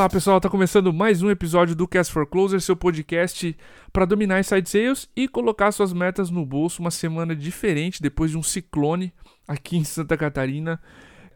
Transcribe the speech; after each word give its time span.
Olá 0.00 0.08
pessoal, 0.08 0.40
tá 0.40 0.48
começando 0.48 0.94
mais 0.94 1.20
um 1.20 1.28
episódio 1.28 1.76
do 1.76 1.86
Cast 1.86 2.10
for 2.10 2.26
Closer, 2.26 2.58
seu 2.62 2.74
podcast 2.74 3.54
para 3.92 4.06
dominar 4.06 4.40
inside 4.40 4.66
sales 4.66 5.06
e 5.14 5.28
colocar 5.28 5.70
suas 5.72 5.92
metas 5.92 6.30
no 6.30 6.46
bolso. 6.46 6.80
Uma 6.80 6.90
semana 6.90 7.36
diferente 7.36 8.00
depois 8.00 8.30
de 8.30 8.38
um 8.38 8.42
ciclone 8.42 9.12
aqui 9.46 9.76
em 9.76 9.84
Santa 9.84 10.16
Catarina. 10.16 10.80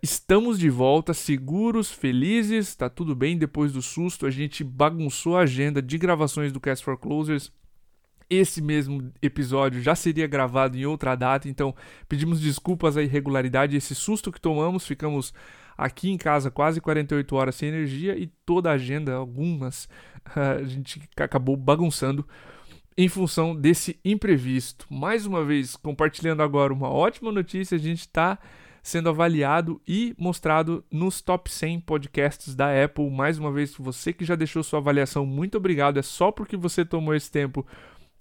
Estamos 0.03 0.59
de 0.59 0.71
volta, 0.71 1.13
seguros, 1.13 1.93
felizes, 1.93 2.75
tá 2.75 2.89
tudo 2.89 3.15
bem 3.15 3.37
depois 3.37 3.71
do 3.71 3.83
susto. 3.83 4.25
A 4.25 4.31
gente 4.31 4.65
bagunçou 4.65 5.37
a 5.37 5.43
agenda 5.43 5.83
de 5.83 5.99
gravações 5.99 6.51
do 6.51 6.59
Cast 6.59 6.83
for 6.83 6.97
Closers. 6.97 7.53
Esse 8.31 8.63
mesmo 8.63 9.13
episódio 9.21 9.83
já 9.83 9.95
seria 9.95 10.27
gravado 10.27 10.79
em 10.79 10.87
outra 10.87 11.15
data, 11.15 11.51
então 11.51 11.75
pedimos 12.09 12.41
desculpas 12.41 12.97
à 12.97 13.03
irregularidade, 13.03 13.77
esse 13.77 13.95
susto 13.95 14.33
que 14.33 14.41
tomamos, 14.41 14.87
ficamos 14.87 15.35
aqui 15.77 16.11
em 16.11 16.17
casa 16.17 16.51
quase 16.51 16.81
48 16.81 17.37
horas 17.37 17.55
sem 17.55 17.69
energia 17.69 18.17
e 18.17 18.27
toda 18.47 18.71
a 18.71 18.75
agenda, 18.75 19.15
algumas, 19.15 19.89
a 20.35 20.63
gente 20.65 21.03
acabou 21.17 21.57
bagunçando 21.57 22.27
em 22.97 23.09
função 23.09 23.55
desse 23.55 23.99
imprevisto. 24.05 24.87
Mais 24.89 25.27
uma 25.27 25.45
vez, 25.45 25.77
compartilhando 25.77 26.43
agora 26.43 26.73
uma 26.73 26.89
ótima 26.89 27.33
notícia, 27.33 27.77
a 27.77 27.81
gente 27.81 28.01
está 28.01 28.39
sendo 28.83 29.09
avaliado 29.09 29.81
e 29.89 30.15
mostrado 30.19 30.85
nos 30.93 31.23
top 31.23 31.51
100 31.51 31.81
podcasts 31.81 32.55
da 32.55 32.85
Apple. 32.85 33.11
Mais 33.11 33.39
uma 33.39 33.51
vez, 33.51 33.75
você 33.75 34.13
que 34.13 34.25
já 34.25 34.35
deixou 34.37 34.63
sua 34.63 34.79
avaliação, 34.79 35.25
muito 35.25 35.57
obrigado. 35.57 35.99
É 35.99 36.03
só 36.03 36.31
porque 36.31 36.57
você 36.57 36.85
tomou 36.85 37.15
esse 37.15 37.31
tempo 37.31 37.67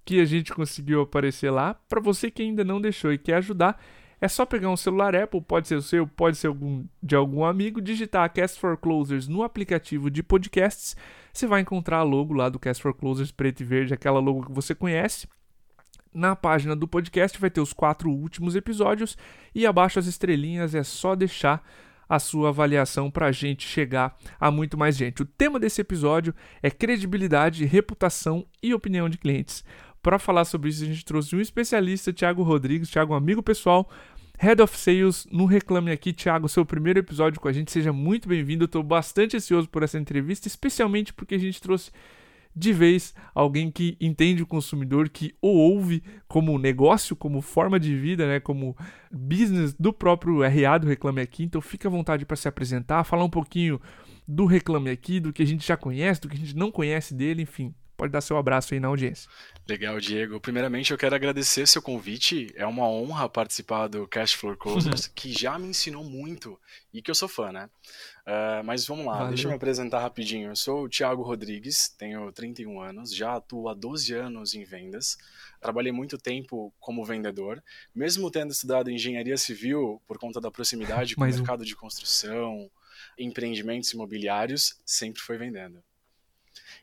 que 0.05 0.19
a 0.19 0.25
gente 0.25 0.53
conseguiu 0.53 1.01
aparecer 1.01 1.51
lá. 1.51 1.73
Para 1.73 2.01
você 2.01 2.31
que 2.31 2.41
ainda 2.41 2.63
não 2.63 2.79
deixou 2.79 3.11
e 3.11 3.17
quer 3.17 3.35
ajudar, 3.35 3.79
é 4.23 4.27
só 4.29 4.45
pegar 4.45 4.69
um 4.69 4.77
celular 4.77 5.13
Apple, 5.13 5.41
pode 5.41 5.67
ser 5.67 5.75
o 5.75 5.81
seu, 5.81 6.07
pode 6.07 6.37
ser 6.37 6.47
algum, 6.47 6.85
de 7.01 7.13
algum 7.13 7.43
amigo, 7.43 7.81
digitar 7.81 8.31
Cast 8.31 8.57
for 8.57 8.77
Closers 8.77 9.27
no 9.27 9.43
aplicativo 9.43 10.09
de 10.09 10.23
podcasts. 10.23 10.95
Você 11.33 11.45
vai 11.45 11.59
encontrar 11.59 11.97
a 11.97 12.03
logo 12.03 12.33
lá 12.33 12.47
do 12.47 12.57
Cast 12.57 12.81
for 12.81 12.93
Closers 12.93 13.33
preto 13.33 13.59
e 13.59 13.65
verde, 13.65 13.93
aquela 13.93 14.21
logo 14.21 14.45
que 14.45 14.51
você 14.53 14.73
conhece. 14.73 15.27
Na 16.13 16.37
página 16.37 16.73
do 16.73 16.87
podcast 16.87 17.37
vai 17.37 17.49
ter 17.49 17.59
os 17.59 17.73
quatro 17.73 18.09
últimos 18.09 18.55
episódios 18.55 19.17
e 19.53 19.67
abaixo 19.67 19.99
as 19.99 20.07
estrelinhas 20.07 20.73
é 20.73 20.83
só 20.83 21.15
deixar 21.15 21.61
a 22.07 22.17
sua 22.17 22.47
avaliação 22.47 23.11
para 23.11 23.25
a 23.25 23.31
gente 23.33 23.67
chegar 23.67 24.17
a 24.39 24.49
muito 24.49 24.77
mais 24.77 24.95
gente. 24.95 25.21
O 25.21 25.25
tema 25.25 25.59
desse 25.59 25.81
episódio 25.81 26.33
é 26.61 26.71
credibilidade, 26.71 27.65
reputação 27.65 28.45
e 28.61 28.73
opinião 28.73 29.09
de 29.09 29.17
clientes. 29.17 29.65
Para 30.03 30.19
falar 30.19 30.43
sobre 30.43 30.69
isso, 30.69 30.83
a 30.83 30.85
gente 30.85 31.05
trouxe 31.05 31.33
um 31.33 31.39
especialista, 31.39 32.11
Thiago 32.11 32.43
Rodrigues, 32.43 32.89
Thiago, 32.89 33.13
um 33.13 33.15
amigo 33.15 33.41
pessoal, 33.41 33.89
Head 34.43 34.61
of 34.61 34.77
Sales 34.77 35.25
no 35.31 35.45
Reclame 35.45 35.89
Aqui. 35.89 36.11
Thiago, 36.11 36.49
seu 36.49 36.65
primeiro 36.65 36.99
episódio 36.99 37.39
com 37.39 37.47
a 37.47 37.53
gente, 37.53 37.71
seja 37.71 37.93
muito 37.93 38.27
bem-vindo. 38.27 38.65
Estou 38.65 38.83
bastante 38.83 39.37
ansioso 39.37 39.69
por 39.69 39.83
essa 39.83 39.97
entrevista, 39.97 40.49
especialmente 40.49 41.13
porque 41.13 41.35
a 41.35 41.37
gente 41.37 41.61
trouxe 41.61 41.91
de 42.53 42.73
vez 42.73 43.15
alguém 43.33 43.71
que 43.71 43.95
entende 44.01 44.43
o 44.43 44.45
consumidor, 44.45 45.07
que 45.07 45.33
o 45.41 45.47
ouve 45.47 46.03
como 46.27 46.59
negócio, 46.59 47.15
como 47.15 47.39
forma 47.39 47.79
de 47.79 47.95
vida, 47.95 48.27
né, 48.27 48.41
como 48.41 48.75
business 49.09 49.73
do 49.79 49.93
próprio 49.93 50.41
RA 50.41 50.77
do 50.77 50.87
Reclame 50.87 51.21
Aqui. 51.21 51.45
Então 51.45 51.61
fique 51.61 51.87
à 51.87 51.89
vontade 51.89 52.25
para 52.25 52.35
se 52.35 52.49
apresentar, 52.49 53.05
falar 53.05 53.23
um 53.23 53.29
pouquinho 53.29 53.79
do 54.27 54.45
Reclame 54.45 54.89
Aqui, 54.89 55.21
do 55.21 55.31
que 55.31 55.41
a 55.41 55.47
gente 55.47 55.65
já 55.65 55.77
conhece, 55.77 56.19
do 56.19 56.27
que 56.27 56.35
a 56.35 56.39
gente 56.39 56.57
não 56.57 56.69
conhece 56.69 57.13
dele, 57.13 57.43
enfim. 57.43 57.73
Pode 57.95 58.11
dar 58.11 58.21
seu 58.21 58.37
abraço 58.37 58.73
aí 58.73 58.79
na 58.79 58.87
audiência. 58.87 59.29
Legal, 59.67 59.99
Diego. 59.99 60.39
Primeiramente, 60.39 60.91
eu 60.91 60.97
quero 60.97 61.15
agradecer 61.15 61.67
seu 61.67 61.81
convite. 61.81 62.51
É 62.55 62.65
uma 62.65 62.87
honra 62.87 63.29
participar 63.29 63.87
do 63.87 64.07
Cash 64.07 64.33
Flow 64.33 64.57
Closers, 64.57 65.07
que 65.13 65.31
já 65.31 65.57
me 65.59 65.67
ensinou 65.67 66.03
muito 66.03 66.59
e 66.93 67.01
que 67.01 67.11
eu 67.11 67.15
sou 67.15 67.27
fã, 67.27 67.51
né? 67.51 67.69
Uh, 68.25 68.63
mas 68.63 68.85
vamos 68.87 69.05
lá, 69.05 69.13
Valeu. 69.13 69.29
deixa 69.29 69.45
eu 69.45 69.49
me 69.49 69.55
apresentar 69.55 69.99
rapidinho. 69.99 70.49
Eu 70.49 70.55
sou 70.55 70.85
o 70.85 70.89
Thiago 70.89 71.21
Rodrigues, 71.21 71.89
tenho 71.89 72.31
31 72.31 72.81
anos, 72.81 73.13
já 73.13 73.35
atuo 73.35 73.69
há 73.69 73.73
12 73.73 74.13
anos 74.13 74.53
em 74.53 74.63
vendas. 74.63 75.17
Trabalhei 75.61 75.91
muito 75.91 76.17
tempo 76.17 76.73
como 76.79 77.05
vendedor, 77.05 77.63
mesmo 77.93 78.31
tendo 78.31 78.51
estudado 78.51 78.89
engenharia 78.89 79.37
civil 79.37 80.01
por 80.07 80.17
conta 80.17 80.41
da 80.41 80.51
proximidade 80.51 81.15
com 81.15 81.23
o 81.23 81.27
mercado 81.27 81.63
de 81.63 81.75
construção, 81.75 82.69
empreendimentos 83.17 83.91
imobiliários, 83.93 84.81
sempre 84.85 85.21
foi 85.21 85.37
vendendo. 85.37 85.83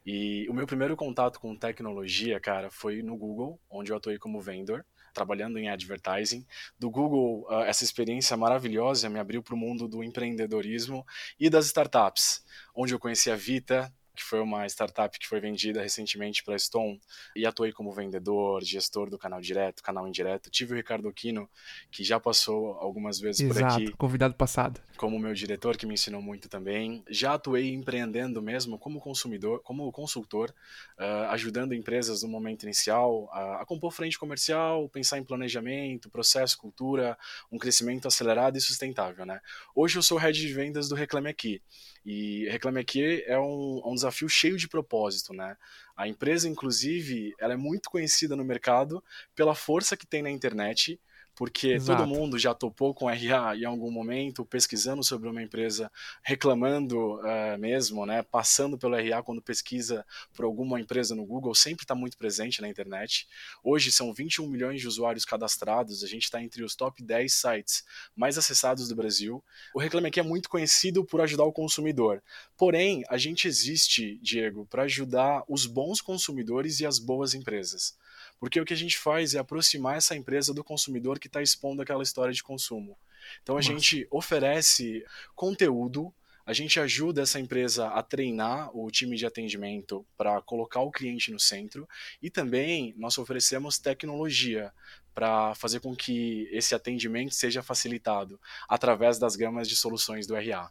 E 0.05 0.49
o 0.49 0.55
meu 0.55 0.67
primeiro 0.67 0.97
contato 0.97 1.41
com 1.41 1.57
tecnologia, 1.57 2.41
cara, 2.41 2.71
foi 2.71 3.03
no 3.03 3.17
Google, 3.17 3.61
onde 3.71 3.93
eu 3.93 3.97
atuei 3.97 4.19
como 4.19 4.41
vendor, 4.41 4.85
trabalhando 5.13 5.59
em 5.59 5.69
advertising. 5.69 6.47
Do 6.79 6.91
Google, 6.91 7.47
uh, 7.49 7.63
essa 7.63 7.85
experiência 7.85 8.37
maravilhosa 8.37 9.09
me 9.09 9.19
abriu 9.19 9.43
para 9.43 9.55
o 9.55 9.59
mundo 9.59 9.89
do 9.89 10.03
empreendedorismo 10.03 11.05
e 11.39 11.51
das 11.51 11.67
startups, 11.67 12.45
onde 12.75 12.95
eu 12.95 12.99
conheci 12.99 13.31
a 13.31 13.37
Vita, 13.37 13.93
que 14.21 14.27
foi 14.27 14.41
uma 14.41 14.67
startup 14.67 15.19
que 15.19 15.27
foi 15.27 15.41
vendida 15.41 15.81
recentemente 15.83 16.45
para 16.45 16.55
a 16.55 16.59
Stone, 16.59 17.01
e 17.35 17.47
atuei 17.47 17.73
como 17.73 17.91
vendedor, 17.91 18.63
gestor 18.63 19.09
do 19.09 19.19
canal 19.19 19.41
direto, 19.41 19.83
canal 19.83 20.07
indireto. 20.07 20.51
Tive 20.51 20.75
o 20.75 20.77
Ricardo 20.77 21.09
Aquino, 21.09 21.49
que 21.91 22.05
já 22.05 22.21
passou 22.21 22.75
algumas 22.75 23.19
vezes 23.19 23.41
Exato, 23.41 23.75
por 23.75 23.83
aqui. 23.83 23.97
convidado 23.97 24.35
passado. 24.35 24.79
Como 24.99 25.19
meu 25.19 25.33
diretor, 25.33 25.77
que 25.79 25.87
me 25.87 25.95
ensinou 25.95 26.21
muito 26.21 26.49
também. 26.51 27.03
Já 27.09 27.35
atuei 27.35 27.73
empreendendo 27.73 28.43
mesmo 28.43 28.79
como 28.79 29.01
consumidor, 29.01 29.63
como 29.63 29.91
consultor, 29.91 30.55
uh, 30.99 31.31
ajudando 31.31 31.75
empresas 31.75 32.23
no 32.23 32.29
momento 32.29 32.65
inicial 32.65 33.31
a, 33.33 33.63
a 33.63 33.65
compor 33.65 33.91
frente 33.91 34.19
comercial, 34.19 34.87
pensar 34.91 35.19
em 35.19 35.25
planejamento, 35.25 36.11
processo, 36.11 36.59
cultura, 36.59 37.17
um 37.51 37.57
crescimento 37.57 38.07
acelerado 38.07 38.59
e 38.59 38.61
sustentável. 38.61 39.25
Né? 39.25 39.41
Hoje 39.75 39.97
eu 39.97 40.03
sou 40.03 40.19
head 40.19 40.39
de 40.39 40.53
vendas 40.53 40.91
do 40.91 40.95
Reclame 40.95 41.31
Aqui. 41.31 41.63
E 42.05 42.49
Reclame 42.49 42.81
Aqui 42.81 43.23
é 43.27 43.39
um, 43.39 43.83
um 43.85 43.95
desafio 43.95 44.10
cheio 44.29 44.57
de 44.57 44.69
propósito, 44.69 45.33
né? 45.33 45.57
A 45.97 46.09
empresa, 46.09 46.49
inclusive, 46.49 47.35
ela 47.39 47.55
é 47.55 47.57
muito 47.57 47.91
conhecida 47.91 48.35
no 48.37 48.45
mercado 48.45 49.03
pela 49.35 49.55
força 49.55 49.97
que 49.97 50.07
tem 50.07 50.23
na 50.23 50.31
internet 50.31 51.01
porque 51.41 51.69
Exato. 51.69 52.03
todo 52.03 52.07
mundo 52.07 52.39
já 52.39 52.53
topou 52.53 52.93
com 52.93 53.07
RA 53.07 53.57
em 53.57 53.65
algum 53.65 53.91
momento, 53.91 54.45
pesquisando 54.45 55.03
sobre 55.03 55.27
uma 55.27 55.43
empresa, 55.43 55.91
reclamando 56.23 57.15
uh, 57.15 57.59
mesmo, 57.59 58.05
né, 58.05 58.23
passando 58.23 58.77
pelo 58.77 58.95
RA 58.95 59.23
quando 59.23 59.41
pesquisa 59.41 60.05
por 60.35 60.45
alguma 60.45 60.79
empresa 60.79 61.15
no 61.15 61.25
Google, 61.25 61.55
sempre 61.55 61.85
está 61.85 61.95
muito 61.95 62.19
presente 62.19 62.61
na 62.61 62.69
internet. 62.69 63.27
Hoje 63.65 63.91
são 63.91 64.13
21 64.13 64.47
milhões 64.49 64.83
de 64.83 64.87
usuários 64.87 65.25
cadastrados, 65.25 66.05
a 66.05 66.07
gente 66.07 66.25
está 66.25 66.43
entre 66.43 66.63
os 66.63 66.77
top 66.77 67.03
10 67.03 67.33
sites 67.33 67.85
mais 68.15 68.37
acessados 68.37 68.87
do 68.87 68.95
Brasil. 68.95 69.43
O 69.75 69.81
Reclame 69.81 70.09
Aqui 70.09 70.21
é 70.21 70.23
muito 70.23 70.51
conhecido 70.51 71.07
por 71.07 71.23
ajudar 71.23 71.45
o 71.45 71.53
consumidor. 71.55 72.23
Porém, 72.55 73.03
a 73.09 73.17
gente 73.17 73.49
existe, 73.49 74.19
Diego, 74.21 74.67
para 74.67 74.83
ajudar 74.83 75.43
os 75.49 75.65
bons 75.65 76.03
consumidores 76.03 76.81
e 76.81 76.87
as 76.87 76.99
boas 76.99 77.33
empresas. 77.33 77.99
Porque 78.41 78.59
o 78.59 78.65
que 78.65 78.73
a 78.73 78.77
gente 78.77 78.99
faz 78.99 79.35
é 79.35 79.39
aproximar 79.39 79.99
essa 79.99 80.17
empresa 80.17 80.55
do 80.55 80.65
consumidor 80.65 81.21
que 81.21 81.27
está 81.27 81.43
expondo 81.43 81.83
aquela 81.83 82.03
história 82.03 82.33
de 82.33 82.43
consumo. 82.43 82.97
Então 83.43 83.57
a 83.57 83.59
Nossa. 83.59 83.69
gente 83.69 84.09
oferece 84.11 85.05
conteúdo, 85.37 86.13
a 86.47 86.55
gente 86.55 86.81
ajuda 86.81 87.23
essa 87.23 87.39
empresa 87.39 87.89
a 87.89 88.03
treinar 88.03 88.75
o 88.75 88.91
time 88.91 89.17
de 89.17 89.27
atendimento 89.27 90.05
para 90.17 90.41
colocar 90.41 90.81
o 90.81 90.91
cliente 90.91 91.31
no 91.31 91.39
centro 91.39 91.87
e 92.21 92.31
também 92.31 92.95
nós 92.97 93.19
oferecemos 93.19 93.79
tecnologia 93.79 94.73
para 95.15 95.55
fazer 95.55 95.81
com 95.81 95.95
que 95.95 96.49
esse 96.51 96.75
atendimento 96.75 97.35
seja 97.35 97.63
facilitado 97.63 98.41
através 98.67 99.19
das 99.19 99.37
gamas 99.37 99.69
de 99.69 99.77
soluções 99.77 100.27
do 100.27 100.35
RA. 100.35 100.71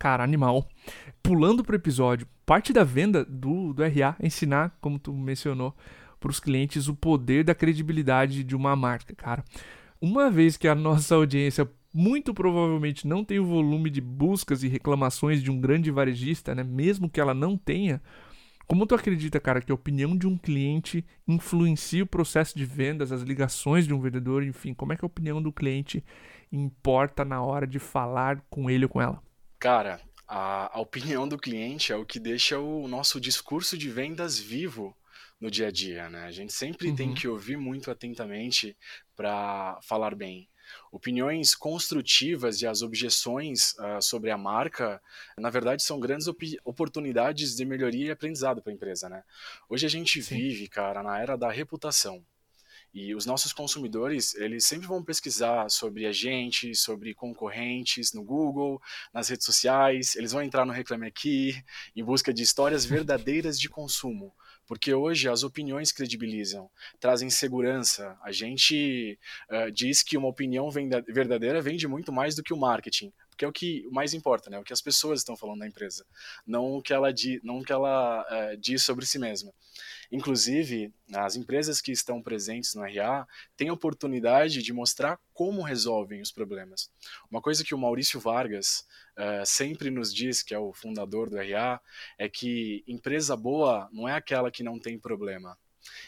Cara, 0.00 0.24
animal. 0.24 0.68
Pulando 1.22 1.62
para 1.64 1.74
o 1.74 1.76
episódio, 1.76 2.26
parte 2.44 2.72
da 2.72 2.82
venda 2.82 3.24
do, 3.24 3.72
do 3.72 3.82
RA 3.82 4.16
ensinar, 4.20 4.76
como 4.80 4.98
tu 4.98 5.12
mencionou, 5.12 5.74
para 6.24 6.30
os 6.30 6.40
clientes 6.40 6.88
o 6.88 6.94
poder 6.94 7.44
da 7.44 7.54
credibilidade 7.54 8.42
de 8.42 8.56
uma 8.56 8.74
marca, 8.74 9.14
cara. 9.14 9.44
Uma 10.00 10.30
vez 10.30 10.56
que 10.56 10.66
a 10.66 10.74
nossa 10.74 11.14
audiência 11.14 11.70
muito 11.92 12.32
provavelmente 12.32 13.06
não 13.06 13.22
tem 13.22 13.38
o 13.38 13.44
volume 13.44 13.90
de 13.90 14.00
buscas 14.00 14.62
e 14.62 14.68
reclamações 14.68 15.42
de 15.42 15.50
um 15.50 15.60
grande 15.60 15.90
varejista, 15.90 16.54
né? 16.54 16.64
Mesmo 16.64 17.10
que 17.10 17.20
ela 17.20 17.34
não 17.34 17.58
tenha, 17.58 18.00
como 18.66 18.86
tu 18.86 18.94
acredita, 18.94 19.38
cara, 19.38 19.60
que 19.60 19.70
a 19.70 19.74
opinião 19.74 20.16
de 20.16 20.26
um 20.26 20.38
cliente 20.38 21.04
influencia 21.28 22.02
o 22.02 22.06
processo 22.06 22.56
de 22.56 22.64
vendas, 22.64 23.12
as 23.12 23.20
ligações 23.20 23.86
de 23.86 23.92
um 23.92 24.00
vendedor, 24.00 24.42
enfim, 24.42 24.72
como 24.72 24.94
é 24.94 24.96
que 24.96 25.04
a 25.04 25.06
opinião 25.06 25.42
do 25.42 25.52
cliente 25.52 26.02
importa 26.50 27.22
na 27.22 27.42
hora 27.42 27.66
de 27.66 27.78
falar 27.78 28.42
com 28.48 28.70
ele 28.70 28.86
ou 28.86 28.88
com 28.88 29.02
ela? 29.02 29.22
Cara, 29.58 30.00
a, 30.26 30.74
a 30.74 30.80
opinião 30.80 31.28
do 31.28 31.36
cliente 31.36 31.92
é 31.92 31.96
o 31.96 32.06
que 32.06 32.18
deixa 32.18 32.58
o 32.58 32.88
nosso 32.88 33.20
discurso 33.20 33.76
de 33.76 33.90
vendas 33.90 34.38
vivo 34.38 34.96
no 35.40 35.50
dia 35.50 35.68
a 35.68 35.70
dia, 35.70 36.08
né? 36.08 36.24
A 36.24 36.30
gente 36.30 36.52
sempre 36.52 36.88
uhum. 36.88 36.96
tem 36.96 37.14
que 37.14 37.28
ouvir 37.28 37.56
muito 37.56 37.90
atentamente 37.90 38.76
para 39.16 39.78
falar 39.82 40.14
bem. 40.14 40.48
Opiniões 40.90 41.54
construtivas 41.54 42.62
e 42.62 42.66
as 42.66 42.80
objeções 42.80 43.74
uh, 43.74 44.00
sobre 44.00 44.30
a 44.30 44.38
marca, 44.38 45.00
na 45.36 45.50
verdade, 45.50 45.82
são 45.82 46.00
grandes 46.00 46.26
op 46.26 46.58
oportunidades 46.64 47.54
de 47.54 47.64
melhoria 47.64 48.06
e 48.06 48.10
aprendizado 48.10 48.62
para 48.62 48.72
a 48.72 48.74
empresa, 48.74 49.08
né? 49.08 49.22
Hoje 49.68 49.84
a 49.84 49.90
gente 49.90 50.22
Sim. 50.22 50.36
vive, 50.36 50.68
cara, 50.68 51.02
na 51.02 51.20
era 51.20 51.36
da 51.36 51.50
reputação. 51.50 52.24
E 52.94 53.12
os 53.12 53.26
nossos 53.26 53.52
consumidores, 53.52 54.36
eles 54.36 54.64
sempre 54.66 54.86
vão 54.86 55.02
pesquisar 55.02 55.68
sobre 55.68 56.06
a 56.06 56.12
gente, 56.12 56.76
sobre 56.76 57.12
concorrentes 57.12 58.12
no 58.12 58.22
Google, 58.22 58.80
nas 59.12 59.28
redes 59.28 59.44
sociais, 59.44 60.14
eles 60.14 60.30
vão 60.30 60.40
entrar 60.40 60.64
no 60.64 60.72
Reclame 60.72 61.08
Aqui 61.08 61.60
em 61.96 62.04
busca 62.04 62.32
de 62.32 62.44
histórias 62.44 62.84
verdadeiras 62.86 63.58
de 63.58 63.68
consumo. 63.68 64.32
Porque 64.66 64.94
hoje 64.94 65.28
as 65.28 65.42
opiniões 65.42 65.92
credibilizam, 65.92 66.70
trazem 66.98 67.28
segurança. 67.30 68.16
A 68.22 68.32
gente 68.32 69.18
uh, 69.50 69.70
diz 69.70 70.02
que 70.02 70.16
uma 70.16 70.28
opinião 70.28 70.70
verdadeira 70.70 71.60
vende 71.60 71.86
muito 71.86 72.12
mais 72.12 72.34
do 72.34 72.42
que 72.42 72.52
o 72.52 72.56
marketing 72.56 73.12
porque 73.34 73.44
é 73.44 73.48
o 73.48 73.52
que 73.52 73.86
mais 73.90 74.14
importa, 74.14 74.48
né? 74.48 74.58
O 74.58 74.64
que 74.64 74.72
as 74.72 74.80
pessoas 74.80 75.20
estão 75.20 75.36
falando 75.36 75.58
da 75.58 75.66
empresa, 75.66 76.06
não 76.46 76.76
o 76.76 76.82
que 76.82 76.92
ela, 76.92 77.12
di, 77.12 77.40
não 77.42 77.58
o 77.58 77.64
que 77.64 77.72
ela 77.72 78.24
é, 78.30 78.56
diz 78.56 78.82
sobre 78.82 79.04
si 79.04 79.18
mesma. 79.18 79.52
Inclusive, 80.10 80.94
as 81.12 81.34
empresas 81.34 81.80
que 81.80 81.90
estão 81.90 82.22
presentes 82.22 82.74
no 82.74 82.82
RA 82.82 83.26
têm 83.56 83.68
a 83.68 83.72
oportunidade 83.72 84.62
de 84.62 84.72
mostrar 84.72 85.18
como 85.32 85.62
resolvem 85.62 86.22
os 86.22 86.30
problemas. 86.30 86.88
Uma 87.28 87.42
coisa 87.42 87.64
que 87.64 87.74
o 87.74 87.78
Maurício 87.78 88.20
Vargas 88.20 88.86
é, 89.16 89.44
sempre 89.44 89.90
nos 89.90 90.14
diz, 90.14 90.42
que 90.42 90.54
é 90.54 90.58
o 90.58 90.72
fundador 90.72 91.28
do 91.28 91.36
RA, 91.36 91.80
é 92.16 92.28
que 92.28 92.84
empresa 92.86 93.36
boa 93.36 93.88
não 93.92 94.08
é 94.08 94.14
aquela 94.14 94.50
que 94.50 94.62
não 94.62 94.78
tem 94.78 94.96
problema. 94.96 95.58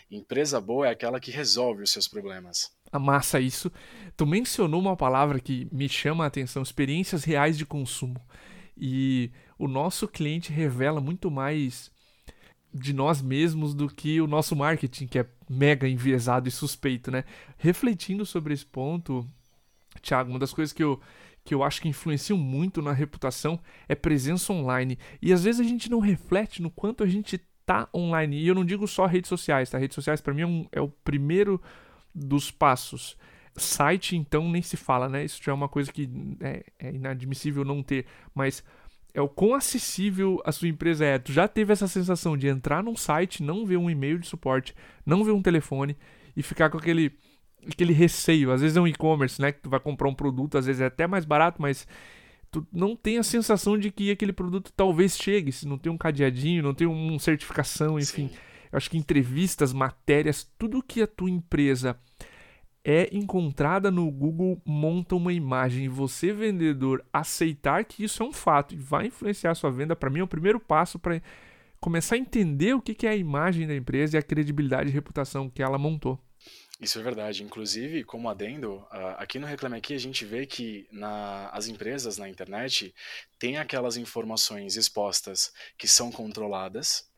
Empresa 0.08 0.61
boa 0.61 0.87
é 0.87 0.90
aquela 0.90 1.19
que 1.19 1.32
resolve 1.32 1.82
os 1.82 1.90
seus 1.90 2.06
problemas 2.06 2.75
amassa 2.96 3.40
isso. 3.40 3.70
Tu 4.16 4.26
mencionou 4.26 4.81
uma 4.81 4.96
palavra 4.96 5.40
que 5.40 5.69
me 5.72 5.88
chama 5.88 6.25
a 6.25 6.26
atenção: 6.26 6.62
experiências 6.62 7.25
reais 7.25 7.56
de 7.56 7.64
consumo. 7.66 8.20
E 8.76 9.31
o 9.58 9.66
nosso 9.66 10.06
cliente 10.06 10.52
revela 10.52 11.00
muito 11.00 11.31
mais 11.31 11.90
de 12.72 12.93
nós 12.93 13.22
mesmos 13.22 13.75
do 13.75 13.88
que 13.88 14.20
o 14.20 14.26
nosso 14.26 14.54
marketing, 14.54 15.06
que 15.06 15.19
é 15.19 15.26
mega 15.48 15.88
enviesado 15.88 16.48
e 16.48 16.52
suspeito, 16.52 17.10
né? 17.10 17.25
Refletindo 17.56 18.26
sobre 18.26 18.52
esse 18.52 18.66
ponto, 18.66 19.26
Thiago, 20.02 20.31
uma 20.31 20.38
das 20.38 20.52
coisas 20.52 20.72
que 20.72 20.84
eu, 20.84 21.00
que 21.44 21.54
eu 21.54 21.62
acho 21.62 21.81
que 21.81 21.88
influenciam 21.88 22.38
muito 22.38 22.82
na 22.82 22.92
reputação 22.92 23.58
é 23.88 23.94
presença 23.94 24.52
online. 24.52 24.99
E 25.22 25.32
às 25.32 25.44
vezes 25.44 25.60
a 25.60 25.64
gente 25.64 25.90
não 25.90 26.00
reflete 26.00 26.60
no 26.60 26.70
quanto 26.70 27.02
a 27.02 27.06
gente 27.06 27.40
tá 27.64 27.88
online. 27.94 28.38
E 28.38 28.46
eu 28.46 28.54
não 28.54 28.64
digo 28.64 28.87
só 28.87 29.06
redes 29.06 29.28
sociais, 29.28 29.70
tá? 29.70 29.78
Redes 29.78 29.94
sociais 29.94 30.20
para 30.20 30.34
mim 30.34 30.42
é, 30.42 30.46
um, 30.46 30.66
é 30.72 30.81
o 30.81 30.88
primeiro 30.88 31.60
dos 32.16 32.50
passos. 32.50 33.16
Site, 33.56 34.16
então, 34.16 34.50
nem 34.50 34.62
se 34.62 34.76
fala, 34.76 35.08
né? 35.08 35.24
Isso 35.24 35.40
já 35.42 35.52
é 35.52 35.54
uma 35.54 35.68
coisa 35.68 35.92
que 35.92 36.08
é, 36.40 36.64
é 36.78 36.92
inadmissível 36.92 37.64
não 37.64 37.82
ter, 37.82 38.06
mas 38.34 38.62
é 39.14 39.20
o 39.20 39.28
quão 39.28 39.54
acessível 39.54 40.42
a 40.44 40.52
sua 40.52 40.68
empresa 40.68 41.04
é. 41.04 41.18
Tu 41.18 41.32
já 41.32 41.48
teve 41.48 41.72
essa 41.72 41.88
sensação 41.88 42.36
de 42.36 42.48
entrar 42.48 42.82
num 42.82 42.96
site, 42.96 43.42
não 43.42 43.64
ver 43.64 43.78
um 43.78 43.88
e-mail 43.88 44.18
de 44.18 44.26
suporte, 44.26 44.74
não 45.06 45.24
ver 45.24 45.32
um 45.32 45.40
telefone 45.40 45.96
e 46.36 46.42
ficar 46.42 46.68
com 46.68 46.76
aquele 46.76 47.12
aquele 47.66 47.92
receio. 47.92 48.52
Às 48.52 48.60
vezes 48.60 48.76
é 48.76 48.80
um 48.80 48.86
e-commerce, 48.86 49.40
né, 49.40 49.52
que 49.52 49.60
tu 49.60 49.70
vai 49.70 49.80
comprar 49.80 50.08
um 50.08 50.14
produto, 50.14 50.56
às 50.56 50.66
vezes 50.66 50.80
é 50.80 50.86
até 50.86 51.06
mais 51.06 51.24
barato, 51.24 51.60
mas 51.60 51.86
tu 52.50 52.66
não 52.72 52.94
tem 52.94 53.18
a 53.18 53.22
sensação 53.22 53.78
de 53.78 53.90
que 53.90 54.10
aquele 54.10 54.32
produto 54.32 54.72
talvez 54.76 55.16
chegue, 55.16 55.50
se 55.50 55.66
não 55.66 55.78
tem 55.78 55.90
um 55.90 55.98
cadeadinho, 55.98 56.62
não 56.62 56.74
tem 56.74 56.86
uma 56.86 57.18
certificação, 57.18 57.98
enfim. 57.98 58.28
Sim. 58.28 58.36
Eu 58.70 58.76
acho 58.76 58.90
que 58.90 58.98
entrevistas, 58.98 59.72
matérias, 59.72 60.50
tudo 60.58 60.82
que 60.82 61.02
a 61.02 61.06
tua 61.06 61.30
empresa 61.30 61.98
é 62.84 63.08
encontrada 63.12 63.90
no 63.90 64.08
Google 64.10 64.62
monta 64.64 65.16
uma 65.16 65.32
imagem 65.32 65.86
e 65.86 65.88
você 65.88 66.32
vendedor 66.32 67.04
aceitar 67.12 67.84
que 67.84 68.04
isso 68.04 68.22
é 68.22 68.26
um 68.26 68.32
fato 68.32 68.74
e 68.74 68.78
vai 68.78 69.06
influenciar 69.06 69.50
a 69.50 69.54
sua 69.56 69.72
venda, 69.72 69.96
para 69.96 70.08
mim 70.08 70.20
é 70.20 70.22
o 70.22 70.28
primeiro 70.28 70.60
passo 70.60 70.96
para 70.96 71.20
começar 71.80 72.14
a 72.14 72.18
entender 72.18 72.74
o 72.74 72.80
que 72.80 73.06
é 73.06 73.10
a 73.10 73.16
imagem 73.16 73.66
da 73.66 73.74
empresa 73.74 74.16
e 74.16 74.18
a 74.18 74.22
credibilidade 74.22 74.88
e 74.88 74.92
reputação 74.92 75.50
que 75.50 75.62
ela 75.62 75.78
montou. 75.78 76.20
Isso 76.80 76.98
é 76.98 77.02
verdade. 77.02 77.42
Inclusive, 77.42 78.04
como 78.04 78.28
adendo, 78.28 78.86
aqui 79.16 79.38
no 79.38 79.46
Reclame 79.46 79.76
Aqui 79.76 79.94
a 79.94 79.98
gente 79.98 80.24
vê 80.24 80.46
que 80.46 80.86
na, 80.92 81.48
as 81.48 81.68
empresas 81.68 82.18
na 82.18 82.28
internet 82.28 82.94
têm 83.38 83.56
aquelas 83.56 83.96
informações 83.96 84.76
expostas 84.76 85.52
que 85.78 85.88
são 85.88 86.12
controladas, 86.12 87.08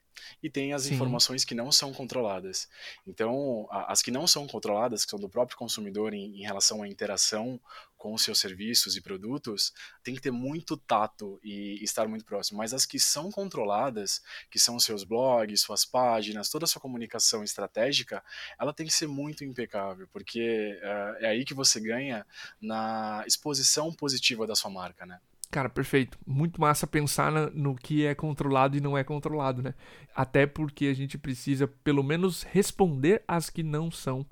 e 0.42 0.50
tem 0.50 0.72
as 0.72 0.82
Sim. 0.82 0.94
informações 0.94 1.44
que 1.44 1.54
não 1.54 1.70
são 1.70 1.92
controladas. 1.92 2.68
Então, 3.06 3.66
as 3.70 4.02
que 4.02 4.10
não 4.10 4.26
são 4.26 4.46
controladas, 4.46 5.04
que 5.04 5.10
são 5.10 5.18
do 5.18 5.28
próprio 5.28 5.56
consumidor 5.56 6.14
em, 6.14 6.40
em 6.40 6.42
relação 6.42 6.82
à 6.82 6.88
interação 6.88 7.60
com 7.98 8.14
os 8.14 8.22
seus 8.22 8.38
serviços 8.38 8.96
e 8.96 9.00
produtos, 9.00 9.72
tem 10.04 10.14
que 10.14 10.20
ter 10.20 10.30
muito 10.30 10.76
tato 10.76 11.40
e 11.42 11.82
estar 11.82 12.06
muito 12.06 12.24
próximo. 12.24 12.58
Mas 12.58 12.72
as 12.72 12.86
que 12.86 12.98
são 13.00 13.30
controladas, 13.30 14.22
que 14.48 14.58
são 14.58 14.76
os 14.76 14.84
seus 14.84 15.02
blogs, 15.02 15.60
suas 15.60 15.84
páginas, 15.84 16.48
toda 16.48 16.64
a 16.64 16.68
sua 16.68 16.80
comunicação 16.80 17.42
estratégica, 17.42 18.22
ela 18.58 18.72
tem 18.72 18.86
que 18.86 18.94
ser 18.94 19.08
muito 19.08 19.44
impecável, 19.44 20.08
porque 20.12 20.78
uh, 20.80 21.24
é 21.24 21.28
aí 21.30 21.44
que 21.44 21.54
você 21.54 21.80
ganha 21.80 22.24
na 22.60 23.24
exposição 23.26 23.92
positiva 23.92 24.46
da 24.46 24.54
sua 24.54 24.70
marca, 24.70 25.04
né? 25.04 25.20
Cara, 25.50 25.68
perfeito. 25.68 26.18
Muito 26.26 26.60
massa 26.60 26.86
pensar 26.86 27.32
no 27.52 27.74
que 27.74 28.04
é 28.04 28.14
controlado 28.14 28.76
e 28.76 28.80
não 28.80 28.98
é 28.98 29.02
controlado, 29.02 29.62
né? 29.62 29.74
Até 30.14 30.46
porque 30.46 30.86
a 30.86 30.94
gente 30.94 31.16
precisa, 31.16 31.66
pelo 31.66 32.02
menos, 32.02 32.42
responder 32.42 33.22
às 33.26 33.48
que 33.48 33.62
não 33.62 33.90
são 33.90 34.26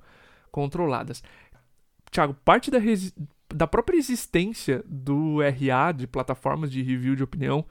controladas. 0.51 1.23
Tiago, 2.11 2.35
parte 2.45 2.69
da, 2.69 2.77
da 3.53 3.65
própria 3.65 3.97
existência 3.97 4.83
do 4.87 5.39
RA, 5.41 5.91
de 5.91 6.05
plataformas 6.05 6.71
de 6.71 6.83
review 6.83 7.15
de 7.15 7.23
opinião, 7.23 7.65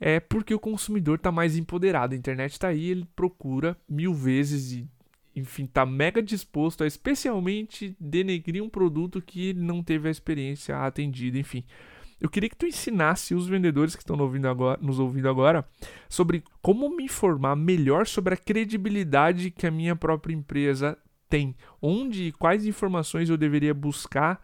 é 0.00 0.18
porque 0.18 0.54
o 0.54 0.60
consumidor 0.60 1.16
está 1.16 1.30
mais 1.30 1.56
empoderado. 1.56 2.14
A 2.14 2.18
internet 2.18 2.52
está 2.52 2.68
aí, 2.68 2.88
ele 2.88 3.06
procura 3.14 3.76
mil 3.88 4.14
vezes 4.14 4.72
e, 4.72 4.88
enfim, 5.34 5.64
está 5.64 5.84
mega 5.84 6.22
disposto 6.22 6.84
a 6.84 6.86
especialmente 6.86 7.94
denegrir 8.00 8.62
um 8.62 8.68
produto 8.68 9.20
que 9.20 9.52
não 9.52 9.82
teve 9.82 10.08
a 10.08 10.10
experiência 10.10 10.78
atendida, 10.78 11.38
enfim. 11.38 11.64
Eu 12.20 12.30
queria 12.30 12.48
que 12.48 12.56
tu 12.56 12.66
ensinasse 12.66 13.34
os 13.34 13.46
vendedores 13.46 13.94
que 13.94 14.02
estão 14.02 14.16
nos 14.16 14.98
ouvindo 14.98 15.28
agora 15.28 15.66
sobre 16.08 16.42
como 16.62 16.88
me 16.94 17.04
informar 17.04 17.54
melhor 17.56 18.06
sobre 18.06 18.34
a 18.34 18.36
credibilidade 18.36 19.50
que 19.50 19.66
a 19.66 19.70
minha 19.70 19.94
própria 19.94 20.34
empresa 20.34 20.96
tem. 21.28 21.54
Onde 21.80 22.24
e 22.24 22.32
quais 22.32 22.66
informações 22.66 23.28
eu 23.28 23.36
deveria 23.36 23.74
buscar 23.74 24.40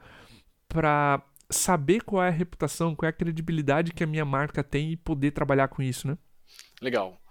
para 0.69 1.23
saber 1.49 2.03
qual 2.03 2.23
é 2.23 2.29
a 2.29 2.31
reputação, 2.31 2.95
qual 2.95 3.07
é 3.07 3.11
a 3.11 3.13
credibilidade 3.13 3.93
que 3.93 4.05
a 4.05 4.07
minha 4.07 4.25
marca 4.25 4.63
tem 4.63 4.93
e 4.93 4.97
poder 4.97 5.31
trabalhar 5.31 5.69
com 5.69 5.83
isso, 5.83 6.07
né? 6.07 6.19
Legal. 6.81 7.22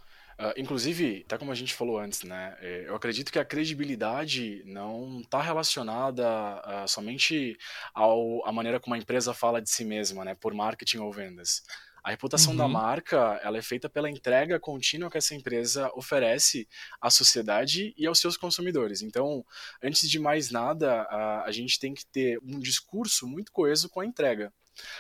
Uh, 0.42 0.54
inclusive, 0.58 1.22
até 1.24 1.38
como 1.38 1.52
a 1.52 1.56
gente 1.56 1.72
falou 1.72 2.00
antes, 2.00 2.24
né, 2.24 2.58
é, 2.62 2.86
eu 2.88 2.96
acredito 2.96 3.32
que 3.32 3.38
a 3.38 3.46
credibilidade 3.46 4.64
não 4.66 5.20
está 5.22 5.40
relacionada 5.40 6.26
uh, 6.26 6.88
somente 6.88 7.56
ao, 7.94 8.44
à 8.48 8.52
maneira 8.52 8.80
como 8.80 8.96
a 8.96 8.98
empresa 8.98 9.36
fala 9.36 9.62
de 9.62 9.70
si 9.70 9.86
mesma, 9.86 10.26
né, 10.26 10.34
por 10.34 10.52
marketing 10.52 10.98
ou 10.98 11.12
vendas. 11.12 11.62
A 12.04 12.10
reputação 12.10 12.54
uhum. 12.54 12.58
da 12.58 12.68
marca 12.68 13.40
ela 13.44 13.60
é 13.60 13.62
feita 13.62 13.88
pela 13.88 14.10
entrega 14.10 14.60
contínua 14.60 15.12
que 15.12 15.20
essa 15.20 15.36
empresa 15.36 15.92
oferece 15.94 16.68
à 17.00 17.12
sociedade 17.12 17.94
e 17.96 18.08
aos 18.08 18.18
seus 18.18 18.36
consumidores. 18.36 19.04
Então, 19.04 19.46
antes 19.84 20.10
de 20.10 20.18
mais 20.18 20.50
nada, 20.50 21.04
a, 21.04 21.44
a 21.46 21.52
gente 21.52 21.80
tem 21.80 21.94
que 21.94 22.04
ter 22.08 22.40
um 22.42 22.58
discurso 22.60 23.28
muito 23.28 23.52
coeso 23.52 23.88
com 23.88 24.00
a 24.00 24.06
entrega. 24.08 24.52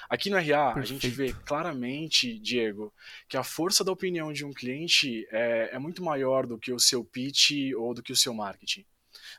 Aqui 0.09 0.29
no 0.29 0.37
RA, 0.37 0.73
Perfeito. 0.73 0.79
a 0.79 0.83
gente 0.83 1.07
vê 1.09 1.33
claramente, 1.45 2.37
Diego, 2.39 2.93
que 3.27 3.37
a 3.37 3.43
força 3.43 3.83
da 3.83 3.91
opinião 3.91 4.33
de 4.33 4.45
um 4.45 4.53
cliente 4.53 5.27
é, 5.31 5.71
é 5.73 5.79
muito 5.79 6.03
maior 6.03 6.45
do 6.45 6.57
que 6.57 6.71
o 6.73 6.79
seu 6.79 7.03
pitch 7.03 7.73
ou 7.77 7.93
do 7.93 8.03
que 8.03 8.11
o 8.11 8.15
seu 8.15 8.33
marketing. 8.33 8.85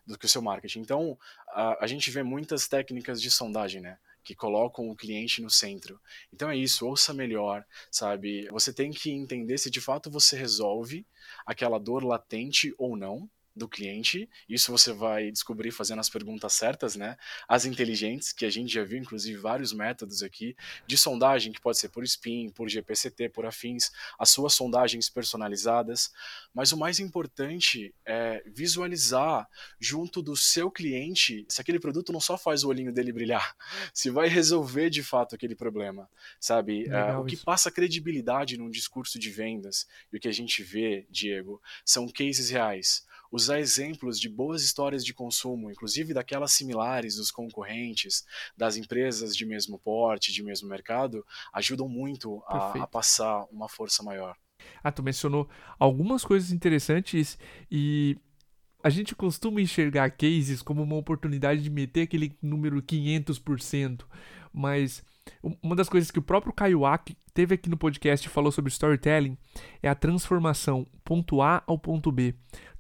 Do 0.06 0.18
que 0.18 0.26
o 0.26 0.28
seu 0.28 0.42
marketing. 0.42 0.80
Então, 0.80 1.18
a, 1.48 1.84
a 1.84 1.86
gente 1.86 2.10
vê 2.10 2.22
muitas 2.22 2.66
técnicas 2.66 3.20
de 3.20 3.30
sondagem, 3.30 3.80
né? 3.80 3.98
que 4.24 4.34
colocam 4.34 4.88
o 4.88 4.96
cliente 4.96 5.42
no 5.42 5.50
centro. 5.50 6.00
Então 6.32 6.48
é 6.50 6.56
isso, 6.56 6.86
ouça 6.86 7.12
melhor, 7.12 7.66
sabe? 7.90 8.46
Você 8.50 8.72
tem 8.72 8.90
que 8.90 9.10
entender 9.10 9.58
se 9.58 9.70
de 9.70 9.80
fato 9.80 10.10
você 10.10 10.36
resolve 10.36 11.04
aquela 11.44 11.78
dor 11.78 12.04
latente 12.04 12.72
ou 12.78 12.96
não, 12.96 13.28
do 13.54 13.68
cliente. 13.68 14.28
Isso 14.48 14.72
você 14.72 14.92
vai 14.92 15.30
descobrir 15.30 15.70
fazendo 15.70 16.00
as 16.00 16.08
perguntas 16.08 16.52
certas, 16.54 16.96
né? 16.96 17.16
As 17.46 17.64
inteligentes, 17.64 18.32
que 18.32 18.44
a 18.44 18.50
gente 18.50 18.72
já 18.72 18.82
viu, 18.82 18.98
inclusive, 18.98 19.38
vários 19.38 19.72
métodos 19.72 20.22
aqui 20.22 20.56
de 20.86 20.96
sondagem, 20.96 21.52
que 21.52 21.60
pode 21.60 21.78
ser 21.78 21.88
por 21.88 22.04
SPIN, 22.04 22.50
por 22.50 22.68
GPCT, 22.68 23.28
por 23.28 23.44
afins, 23.44 23.90
as 24.18 24.30
suas 24.30 24.54
sondagens 24.54 25.08
personalizadas. 25.08 26.12
Mas 26.54 26.72
o 26.72 26.78
mais 26.78 26.98
importante 26.98 27.94
é 28.04 28.42
visualizar 28.46 29.48
junto 29.78 30.22
do 30.22 30.36
seu 30.36 30.70
cliente 30.70 31.44
se 31.48 31.60
aquele 31.60 31.78
produto 31.78 32.12
não 32.12 32.20
só 32.20 32.38
faz 32.38 32.64
o 32.64 32.68
olhinho 32.68 32.92
dele 32.92 33.12
brilhar, 33.12 33.54
se 33.92 34.10
vai 34.10 34.28
resolver 34.28 34.90
de 34.90 35.02
fato 35.02 35.34
aquele 35.34 35.54
problema, 35.54 36.08
sabe? 36.40 36.86
Uh, 36.88 37.20
o 37.20 37.24
que 37.24 37.36
passa 37.36 37.70
credibilidade 37.70 38.56
num 38.56 38.70
discurso 38.70 39.18
de 39.18 39.30
vendas 39.30 39.86
e 40.12 40.16
o 40.16 40.20
que 40.20 40.28
a 40.28 40.32
gente 40.32 40.62
vê, 40.62 41.06
Diego, 41.10 41.60
são 41.84 42.08
cases 42.08 42.50
reais 42.50 43.06
usar 43.32 43.58
exemplos 43.58 44.20
de 44.20 44.28
boas 44.28 44.62
histórias 44.62 45.02
de 45.02 45.14
consumo, 45.14 45.70
inclusive 45.70 46.12
daquelas 46.12 46.52
similares 46.52 47.16
dos 47.16 47.30
concorrentes, 47.30 48.24
das 48.54 48.76
empresas 48.76 49.34
de 49.34 49.46
mesmo 49.46 49.78
porte, 49.78 50.32
de 50.32 50.42
mesmo 50.42 50.68
mercado, 50.68 51.24
ajudam 51.52 51.88
muito 51.88 52.42
a, 52.46 52.82
a 52.82 52.86
passar 52.86 53.44
uma 53.50 53.68
força 53.68 54.02
maior. 54.02 54.36
Ah, 54.84 54.92
tu 54.92 55.02
mencionou 55.02 55.48
algumas 55.78 56.24
coisas 56.24 56.52
interessantes 56.52 57.38
e 57.70 58.16
a 58.82 58.90
gente 58.90 59.14
costuma 59.14 59.60
enxergar 59.60 60.10
cases 60.10 60.60
como 60.60 60.82
uma 60.82 60.96
oportunidade 60.96 61.62
de 61.62 61.70
meter 61.70 62.02
aquele 62.02 62.36
número 62.42 62.82
500%, 62.82 64.02
mas 64.52 65.02
uma 65.62 65.76
das 65.76 65.88
coisas 65.88 66.10
que 66.10 66.18
o 66.18 66.22
próprio 66.22 66.52
Caio 66.52 66.84
Aki 66.84 67.16
teve 67.32 67.54
aqui 67.54 67.68
no 67.68 67.76
podcast 67.76 68.26
e 68.26 68.30
falou 68.30 68.52
sobre 68.52 68.70
storytelling 68.70 69.38
é 69.82 69.88
a 69.88 69.94
transformação 69.94 70.86
ponto 71.04 71.40
A 71.40 71.62
ao 71.66 71.78
ponto 71.78 72.10
B. 72.10 72.34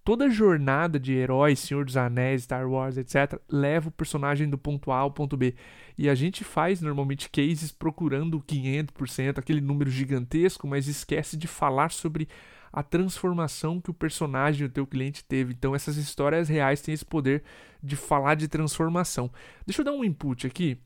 Toda 0.04 0.28
jornada 0.28 0.98
de 0.98 1.12
heróis, 1.12 1.60
Senhor 1.60 1.84
dos 1.84 1.96
Anéis, 1.96 2.42
Star 2.42 2.68
Wars, 2.68 2.96
etc., 2.96 3.40
leva 3.48 3.88
o 3.88 3.92
personagem 3.92 4.50
do 4.50 4.58
ponto 4.58 4.90
A 4.90 4.98
ao 4.98 5.12
ponto 5.12 5.36
B. 5.36 5.54
E 5.96 6.08
a 6.08 6.14
gente 6.14 6.42
faz 6.42 6.80
normalmente 6.80 7.30
cases 7.30 7.70
procurando 7.70 8.40
500%, 8.40 9.38
aquele 9.38 9.60
número 9.60 9.88
gigantesco, 9.88 10.66
mas 10.66 10.88
esquece 10.88 11.36
de 11.36 11.46
falar 11.46 11.92
sobre 11.92 12.28
a 12.72 12.82
transformação 12.82 13.80
que 13.80 13.90
o 13.90 13.94
personagem, 13.94 14.66
o 14.66 14.70
teu 14.70 14.86
cliente 14.86 15.24
teve. 15.24 15.52
Então 15.52 15.74
essas 15.74 15.96
histórias 15.96 16.48
reais 16.48 16.80
têm 16.80 16.94
esse 16.94 17.04
poder 17.04 17.44
de 17.80 17.94
falar 17.94 18.34
de 18.34 18.48
transformação. 18.48 19.30
Deixa 19.64 19.82
eu 19.82 19.84
dar 19.84 19.92
um 19.92 20.02
input 20.04 20.46
aqui. 20.46 20.78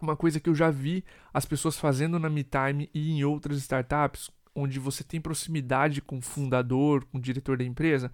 Uma 0.00 0.16
coisa 0.16 0.38
que 0.38 0.48
eu 0.48 0.54
já 0.54 0.70
vi 0.70 1.04
as 1.32 1.44
pessoas 1.44 1.76
fazendo 1.76 2.18
na 2.18 2.30
MeTime 2.30 2.88
e 2.94 3.12
em 3.12 3.24
outras 3.24 3.58
startups, 3.58 4.30
onde 4.56 4.78
você 4.78 5.04
tem 5.04 5.20
proximidade 5.20 6.00
com 6.00 6.18
o 6.18 6.22
fundador, 6.22 7.04
com 7.04 7.18
o 7.18 7.20
diretor 7.20 7.58
da 7.58 7.64
empresa, 7.64 8.10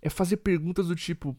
é 0.00 0.10
fazer 0.10 0.36
perguntas 0.38 0.88
do 0.88 0.94
tipo: 0.94 1.36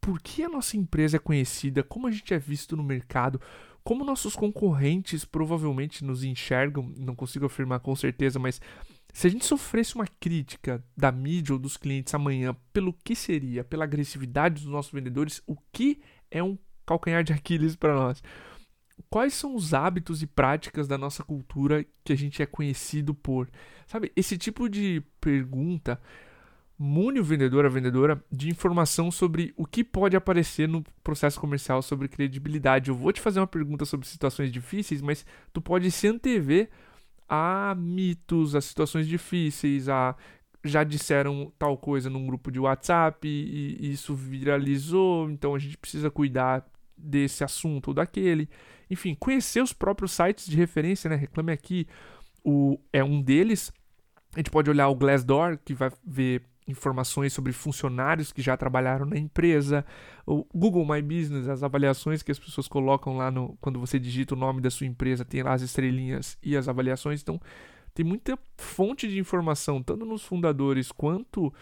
por 0.00 0.20
que 0.20 0.42
a 0.42 0.48
nossa 0.48 0.76
empresa 0.76 1.16
é 1.16 1.20
conhecida? 1.20 1.82
Como 1.82 2.06
a 2.06 2.10
gente 2.10 2.32
é 2.32 2.38
visto 2.38 2.76
no 2.76 2.82
mercado? 2.82 3.40
Como 3.84 4.04
nossos 4.04 4.34
concorrentes 4.34 5.24
provavelmente 5.24 6.04
nos 6.04 6.22
enxergam? 6.24 6.92
Não 6.96 7.14
consigo 7.14 7.46
afirmar 7.46 7.80
com 7.80 7.94
certeza, 7.96 8.38
mas 8.38 8.60
se 9.12 9.26
a 9.26 9.30
gente 9.30 9.44
sofresse 9.44 9.94
uma 9.94 10.06
crítica 10.06 10.84
da 10.96 11.10
mídia 11.10 11.52
ou 11.52 11.58
dos 11.58 11.76
clientes 11.76 12.14
amanhã, 12.14 12.54
pelo 12.72 12.92
que 12.92 13.14
seria? 13.14 13.64
Pela 13.64 13.84
agressividade 13.84 14.62
dos 14.62 14.72
nossos 14.72 14.92
vendedores, 14.92 15.42
o 15.46 15.56
que 15.72 16.00
é 16.30 16.42
um 16.42 16.58
calcanhar 16.86 17.24
de 17.24 17.32
Aquiles 17.32 17.74
para 17.74 17.94
nós? 17.94 18.22
Quais 19.08 19.34
são 19.34 19.54
os 19.54 19.72
hábitos 19.72 20.22
e 20.22 20.26
práticas 20.26 20.86
da 20.86 20.98
nossa 20.98 21.22
cultura 21.22 21.84
que 22.04 22.12
a 22.12 22.16
gente 22.16 22.42
é 22.42 22.46
conhecido 22.46 23.14
por? 23.14 23.48
Sabe, 23.86 24.12
esse 24.14 24.36
tipo 24.36 24.68
de 24.68 25.02
pergunta 25.20 26.00
mune 26.82 27.20
o 27.20 27.24
vendedor, 27.24 27.66
a 27.66 27.68
vendedora, 27.68 28.24
de 28.32 28.48
informação 28.48 29.10
sobre 29.10 29.52
o 29.54 29.66
que 29.66 29.84
pode 29.84 30.16
aparecer 30.16 30.66
no 30.66 30.82
processo 31.04 31.38
comercial 31.38 31.82
sobre 31.82 32.08
credibilidade. 32.08 32.88
Eu 32.88 32.94
vou 32.94 33.12
te 33.12 33.20
fazer 33.20 33.38
uma 33.38 33.46
pergunta 33.46 33.84
sobre 33.84 34.06
situações 34.06 34.50
difíceis, 34.50 35.02
mas 35.02 35.26
tu 35.52 35.60
pode 35.60 35.90
se 35.90 36.08
antever 36.08 36.70
a 37.28 37.74
mitos, 37.76 38.54
a 38.54 38.62
situações 38.62 39.06
difíceis, 39.06 39.90
a 39.90 40.16
já 40.64 40.82
disseram 40.82 41.52
tal 41.58 41.76
coisa 41.76 42.08
num 42.08 42.26
grupo 42.26 42.50
de 42.50 42.58
WhatsApp 42.58 43.28
e, 43.28 43.76
e 43.78 43.92
isso 43.92 44.14
viralizou, 44.14 45.30
então 45.30 45.54
a 45.54 45.58
gente 45.58 45.76
precisa 45.76 46.10
cuidar 46.10 46.66
desse 47.02 47.44
assunto 47.44 47.88
ou 47.88 47.94
daquele. 47.94 48.48
Enfim, 48.90 49.14
conhecer 49.14 49.62
os 49.62 49.72
próprios 49.72 50.12
sites 50.12 50.46
de 50.46 50.56
referência, 50.56 51.08
né? 51.08 51.16
Reclame 51.16 51.52
Aqui 51.52 51.86
o, 52.44 52.78
é 52.92 53.02
um 53.02 53.20
deles. 53.22 53.72
A 54.34 54.38
gente 54.38 54.50
pode 54.50 54.70
olhar 54.70 54.88
o 54.88 54.94
Glassdoor, 54.94 55.58
que 55.64 55.74
vai 55.74 55.90
ver 56.04 56.42
informações 56.70 57.32
sobre 57.32 57.52
funcionários 57.52 58.32
que 58.32 58.40
já 58.40 58.56
trabalharam 58.56 59.04
na 59.04 59.18
empresa, 59.18 59.84
o 60.24 60.44
Google 60.54 60.86
My 60.86 61.02
Business, 61.02 61.48
as 61.48 61.62
avaliações 61.62 62.22
que 62.22 62.30
as 62.30 62.38
pessoas 62.38 62.68
colocam 62.68 63.16
lá 63.16 63.30
no 63.30 63.56
quando 63.60 63.80
você 63.80 63.98
digita 63.98 64.34
o 64.34 64.38
nome 64.38 64.60
da 64.60 64.70
sua 64.70 64.86
empresa, 64.86 65.24
tem 65.24 65.42
lá 65.42 65.52
as 65.52 65.62
estrelinhas 65.62 66.38
e 66.42 66.56
as 66.56 66.68
avaliações. 66.68 67.20
Então, 67.20 67.40
tem 67.92 68.04
muita 68.04 68.38
fonte 68.56 69.08
de 69.08 69.18
informação, 69.18 69.82
tanto 69.82 70.04
nos 70.04 70.22
fundadores 70.22 70.92
quanto 70.92 71.52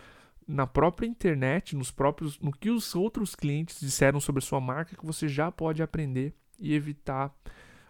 na 0.49 0.67
própria 0.67 1.07
internet, 1.07 1.77
nos 1.77 1.91
próprios, 1.91 2.41
no 2.41 2.51
que 2.51 2.71
os 2.71 2.95
outros 2.95 3.35
clientes 3.35 3.79
disseram 3.79 4.19
sobre 4.19 4.43
a 4.43 4.47
sua 4.47 4.61
marca 4.61 4.97
que 4.97 5.05
você 5.05 5.29
já 5.29 5.53
pode 5.53 5.83
aprender 5.83 6.35
e 6.59 6.75
evitar 6.75 7.33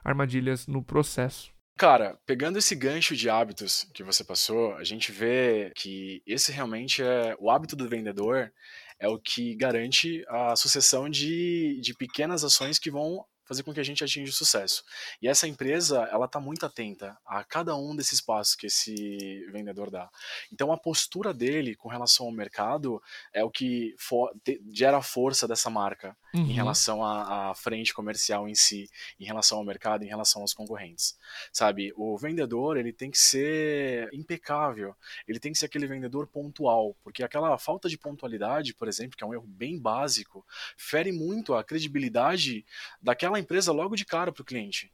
armadilhas 0.04 0.66
no 0.66 0.82
processo. 0.82 1.52
Cara, 1.76 2.18
pegando 2.26 2.58
esse 2.58 2.74
gancho 2.74 3.14
de 3.14 3.30
hábitos 3.30 3.88
que 3.94 4.02
você 4.02 4.24
passou, 4.24 4.74
a 4.74 4.82
gente 4.82 5.12
vê 5.12 5.70
que 5.76 6.20
esse 6.26 6.50
realmente 6.50 7.00
é 7.00 7.36
o 7.38 7.48
hábito 7.48 7.76
do 7.76 7.88
vendedor, 7.88 8.52
é 8.98 9.06
o 9.06 9.16
que 9.16 9.54
garante 9.54 10.24
a 10.28 10.56
sucessão 10.56 11.08
de, 11.08 11.80
de 11.80 11.94
pequenas 11.94 12.42
ações 12.42 12.80
que 12.80 12.90
vão 12.90 13.24
fazer 13.48 13.62
com 13.62 13.72
que 13.72 13.80
a 13.80 13.84
gente 13.84 14.04
atinja 14.04 14.30
o 14.30 14.34
sucesso. 14.34 14.84
E 15.22 15.26
essa 15.26 15.48
empresa, 15.48 16.06
ela 16.12 16.26
está 16.26 16.38
muito 16.38 16.66
atenta 16.66 17.16
a 17.26 17.42
cada 17.42 17.74
um 17.74 17.96
desses 17.96 18.20
passos 18.20 18.54
que 18.54 18.66
esse 18.66 19.46
vendedor 19.50 19.90
dá. 19.90 20.10
Então, 20.52 20.70
a 20.70 20.76
postura 20.76 21.32
dele 21.32 21.74
com 21.74 21.88
relação 21.88 22.26
ao 22.26 22.32
mercado 22.32 23.02
é 23.32 23.42
o 23.42 23.50
que 23.50 23.94
for, 23.98 24.30
te, 24.44 24.60
gera 24.70 24.98
a 24.98 25.02
força 25.02 25.48
dessa 25.48 25.70
marca 25.70 26.14
uhum. 26.34 26.42
em 26.42 26.52
relação 26.52 27.02
à, 27.02 27.50
à, 27.50 27.54
frente 27.54 27.94
comercial 27.94 28.46
em 28.46 28.54
si, 28.54 28.90
em 29.18 29.24
relação 29.24 29.58
ao 29.58 29.64
mercado, 29.64 30.04
em 30.04 30.08
relação 30.08 30.42
aos 30.42 30.52
concorrentes. 30.52 31.18
Sabe, 31.50 31.90
o 31.96 32.18
vendedor, 32.18 32.76
ele 32.76 32.92
tem 32.92 33.10
que 33.10 33.18
ser 33.18 34.10
impecável, 34.12 34.94
ele 35.26 35.40
tem 35.40 35.52
que 35.52 35.58
ser 35.58 35.66
aquele 35.66 35.86
vendedor 35.86 36.26
pontual, 36.26 36.94
porque 37.02 37.22
aquela 37.22 37.56
falta 37.56 37.88
de 37.88 37.96
pontualidade, 37.96 38.74
por 38.74 38.88
exemplo, 38.88 39.16
que 39.16 39.24
é 39.24 39.26
um 39.26 39.32
erro 39.32 39.46
bem 39.46 39.78
básico, 39.78 40.44
fere 40.76 41.12
muito 41.12 41.54
a 41.54 41.64
credibilidade 41.64 42.64
daquela 43.00 43.38
empresa 43.38 43.73
logo 43.73 43.97
de 43.97 44.04
cara 44.04 44.33
para 44.33 44.42
o 44.42 44.45
cliente. 44.45 44.90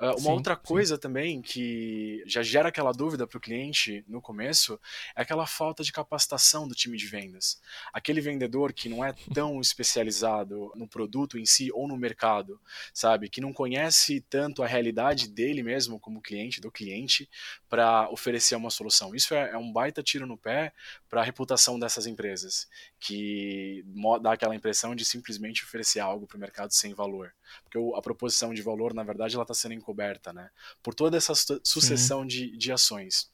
Uh, 0.00 0.10
uma 0.10 0.20
sim, 0.20 0.30
outra 0.30 0.56
coisa 0.56 0.94
sim. 0.94 1.00
também 1.00 1.42
que 1.42 2.22
já 2.26 2.42
gera 2.42 2.68
aquela 2.68 2.92
dúvida 2.92 3.26
para 3.26 3.38
o 3.38 3.40
cliente 3.40 4.04
no 4.08 4.20
começo 4.20 4.80
é 5.14 5.22
aquela 5.22 5.46
falta 5.46 5.82
de 5.82 5.92
capacitação 5.92 6.66
do 6.68 6.74
time 6.74 6.96
de 6.96 7.06
vendas. 7.06 7.60
Aquele 7.92 8.20
vendedor 8.20 8.72
que 8.72 8.88
não 8.88 9.04
é 9.04 9.14
tão 9.34 9.60
especializado 9.60 10.72
no 10.74 10.86
produto 10.86 11.38
em 11.38 11.46
si 11.46 11.70
ou 11.72 11.88
no 11.88 11.96
mercado, 11.96 12.60
sabe? 12.92 13.28
Que 13.28 13.40
não 13.40 13.52
conhece 13.52 14.20
tanto 14.28 14.62
a 14.62 14.66
realidade 14.66 15.28
dele 15.28 15.62
mesmo 15.62 15.98
como 15.98 16.20
cliente, 16.20 16.60
do 16.60 16.70
cliente, 16.70 17.28
para 17.68 18.08
oferecer 18.10 18.56
uma 18.56 18.70
solução. 18.70 19.14
Isso 19.14 19.34
é, 19.34 19.50
é 19.50 19.56
um 19.56 19.72
baita 19.72 20.02
tiro 20.02 20.26
no 20.26 20.36
pé 20.36 20.72
para 21.08 21.20
a 21.20 21.24
reputação 21.24 21.78
dessas 21.78 22.06
empresas, 22.06 22.68
que 23.00 23.84
dá 24.22 24.32
aquela 24.32 24.54
impressão 24.54 24.94
de 24.94 25.04
simplesmente 25.04 25.64
oferecer 25.64 26.00
algo 26.00 26.26
para 26.26 26.36
o 26.36 26.40
mercado 26.40 26.72
sem 26.72 26.94
valor. 26.94 27.32
Porque 27.76 27.98
a 27.98 28.02
proposição 28.02 28.54
de 28.54 28.62
valor, 28.62 28.94
na 28.94 29.02
verdade, 29.02 29.34
ela 29.34 29.42
está 29.42 29.54
sendo 29.54 29.74
encoberta, 29.74 30.32
né? 30.32 30.50
Por 30.82 30.94
toda 30.94 31.16
essa 31.16 31.32
sucessão 31.62 32.26
de, 32.26 32.56
de 32.56 32.72
ações. 32.72 33.30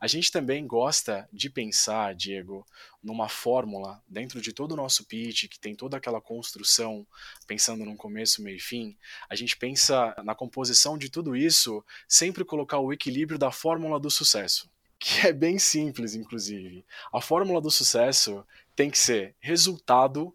A 0.00 0.06
gente 0.06 0.32
também 0.32 0.66
gosta 0.66 1.28
de 1.32 1.48
pensar, 1.48 2.14
Diego, 2.14 2.66
numa 3.02 3.28
fórmula 3.28 4.02
dentro 4.08 4.40
de 4.40 4.52
todo 4.52 4.72
o 4.72 4.76
nosso 4.76 5.04
pitch, 5.04 5.48
que 5.48 5.58
tem 5.58 5.74
toda 5.74 5.96
aquela 5.96 6.20
construção, 6.20 7.06
pensando 7.46 7.84
num 7.84 7.96
começo, 7.96 8.42
meio 8.42 8.56
e 8.56 8.60
fim. 8.60 8.96
A 9.28 9.34
gente 9.34 9.56
pensa 9.56 10.14
na 10.24 10.34
composição 10.34 10.98
de 10.98 11.08
tudo 11.08 11.36
isso, 11.36 11.84
sempre 12.08 12.44
colocar 12.44 12.78
o 12.78 12.92
equilíbrio 12.92 13.38
da 13.38 13.52
fórmula 13.52 13.98
do 14.00 14.10
sucesso, 14.10 14.68
que 14.98 15.26
é 15.26 15.32
bem 15.32 15.58
simples, 15.58 16.14
inclusive. 16.14 16.84
A 17.12 17.20
fórmula 17.20 17.60
do 17.60 17.70
sucesso 17.70 18.44
tem 18.74 18.90
que 18.90 18.98
ser 18.98 19.36
resultado 19.38 20.34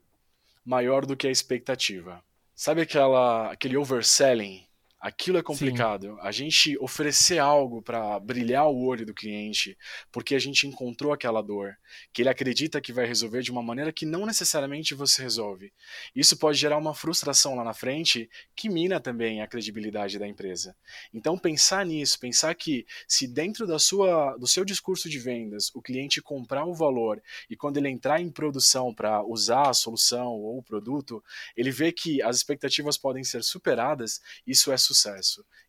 maior 0.63 1.05
do 1.05 1.15
que 1.15 1.27
a 1.27 1.31
expectativa. 1.31 2.24
Sabe 2.55 2.81
aquela, 2.81 3.51
aquele 3.51 3.77
overselling 3.77 4.65
Aquilo 5.05 5.38
é 5.38 5.43
complicado. 5.43 6.15
Sim. 6.15 6.17
A 6.19 6.31
gente 6.31 6.77
oferecer 6.79 7.38
algo 7.38 7.79
para 7.79 8.19
brilhar 8.19 8.65
o 8.65 8.83
olho 8.88 9.05
do 9.05 9.13
cliente, 9.13 9.77
porque 10.12 10.33
a 10.33 10.39
gente 10.39 10.65
encontrou 10.65 11.13
aquela 11.13 11.43
dor, 11.43 11.77
que 12.12 12.24
ele 12.24 12.29
acredita 12.29 12.81
que 12.81 12.91
vai 12.91 13.05
resolver 13.05 13.43
de 13.43 13.51
uma 13.51 13.62
maneira 13.62 13.93
que 13.93 14.03
não 14.03 14.25
necessariamente 14.25 14.95
você 14.95 15.21
resolve. 15.21 15.71
Isso 16.15 16.35
pode 16.35 16.57
gerar 16.57 16.79
uma 16.79 16.95
frustração 16.95 17.53
lá 17.53 17.63
na 17.63 17.71
frente, 17.71 18.27
que 18.55 18.67
mina 18.67 19.00
também 19.00 19.43
a 19.43 19.47
credibilidade 19.47 20.17
da 20.17 20.27
empresa. 20.27 20.75
Então 21.13 21.38
pensar 21.38 21.85
nisso, 21.85 22.19
pensar 22.19 22.55
que 22.55 22.83
se 23.07 23.27
dentro 23.27 23.67
da 23.67 23.77
sua 23.77 24.35
do 24.38 24.47
seu 24.47 24.65
discurso 24.65 25.07
de 25.07 25.19
vendas, 25.19 25.69
o 25.75 25.83
cliente 25.83 26.19
comprar 26.19 26.65
o 26.65 26.74
valor 26.74 27.21
e 27.47 27.55
quando 27.55 27.77
ele 27.77 27.89
entrar 27.89 28.19
em 28.19 28.31
produção 28.31 28.91
para 28.91 29.24
usar 29.24 29.69
a 29.69 29.74
solução 29.75 30.31
ou 30.31 30.57
o 30.57 30.63
produto, 30.63 31.24
ele 31.55 31.69
vê 31.69 31.91
que 31.91 32.24
as 32.24 32.38
expectativas 32.38 32.97
podem 32.97 33.24
ser 33.24 33.43
superadas, 33.43 34.19
isso 34.47 34.71
é 34.71 34.77
sucesso. 34.77 34.94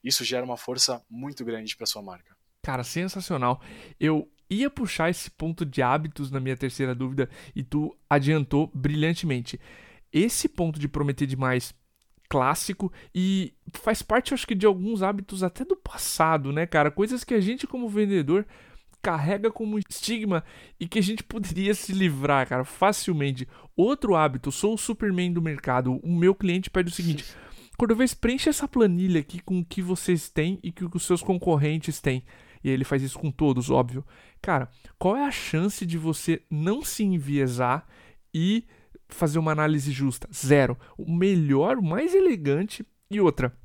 Isso 0.02 0.24
gera 0.24 0.44
uma 0.44 0.56
força 0.56 1.02
muito 1.08 1.44
grande 1.44 1.76
para 1.76 1.86
sua 1.86 2.02
marca. 2.02 2.36
Cara, 2.62 2.82
sensacional. 2.84 3.60
Eu 3.98 4.30
ia 4.48 4.70
puxar 4.70 5.10
esse 5.10 5.30
ponto 5.30 5.64
de 5.64 5.82
hábitos 5.82 6.30
na 6.30 6.40
minha 6.40 6.56
terceira 6.56 6.94
dúvida 6.94 7.28
e 7.54 7.62
tu 7.62 7.96
adiantou 8.08 8.70
brilhantemente. 8.74 9.60
Esse 10.12 10.48
ponto 10.48 10.78
de 10.78 10.88
prometer 10.88 11.26
demais 11.26 11.74
clássico 12.28 12.92
e 13.14 13.54
faz 13.74 14.02
parte, 14.02 14.34
acho 14.34 14.46
que, 14.46 14.54
de 14.54 14.66
alguns 14.66 15.02
hábitos 15.02 15.42
até 15.42 15.64
do 15.64 15.76
passado, 15.76 16.52
né, 16.52 16.66
cara? 16.66 16.90
Coisas 16.90 17.24
que 17.24 17.34
a 17.34 17.40
gente, 17.40 17.66
como 17.66 17.88
vendedor, 17.88 18.46
carrega 19.02 19.50
como 19.50 19.78
estigma 19.78 20.42
e 20.80 20.88
que 20.88 20.98
a 20.98 21.02
gente 21.02 21.22
poderia 21.24 21.74
se 21.74 21.92
livrar, 21.92 22.48
cara, 22.48 22.64
facilmente. 22.64 23.46
Outro 23.76 24.16
hábito, 24.16 24.50
sou 24.50 24.74
o 24.74 24.78
Superman 24.78 25.32
do 25.32 25.42
mercado. 25.42 26.00
O 26.02 26.12
meu 26.12 26.34
cliente 26.34 26.70
pede 26.70 26.90
o 26.90 26.94
seguinte: 26.94 27.24
Cordovez, 27.76 28.14
preenche 28.14 28.48
essa 28.48 28.66
planilha 28.66 29.20
aqui 29.20 29.40
com 29.40 29.60
o 29.60 29.64
que 29.64 29.82
vocês 29.82 30.28
têm 30.28 30.58
e 30.62 30.72
que 30.72 30.84
os 30.84 31.06
seus 31.06 31.22
concorrentes 31.22 32.00
têm. 32.00 32.24
E 32.64 32.70
ele 32.70 32.84
faz 32.84 33.02
isso 33.02 33.18
com 33.18 33.30
todos, 33.30 33.70
óbvio. 33.70 34.04
Cara, 34.40 34.68
qual 34.98 35.16
é 35.16 35.24
a 35.24 35.30
chance 35.30 35.84
de 35.84 35.98
você 35.98 36.42
não 36.50 36.82
se 36.82 37.04
enviesar 37.04 37.86
e 38.34 38.64
fazer 39.08 39.38
uma 39.38 39.52
análise 39.52 39.90
justa. 39.92 40.28
Zero. 40.32 40.76
O 40.96 41.10
melhor, 41.10 41.78
o 41.78 41.82
mais 41.82 42.14
elegante 42.14 42.84
e 43.10 43.20
outra 43.20 43.56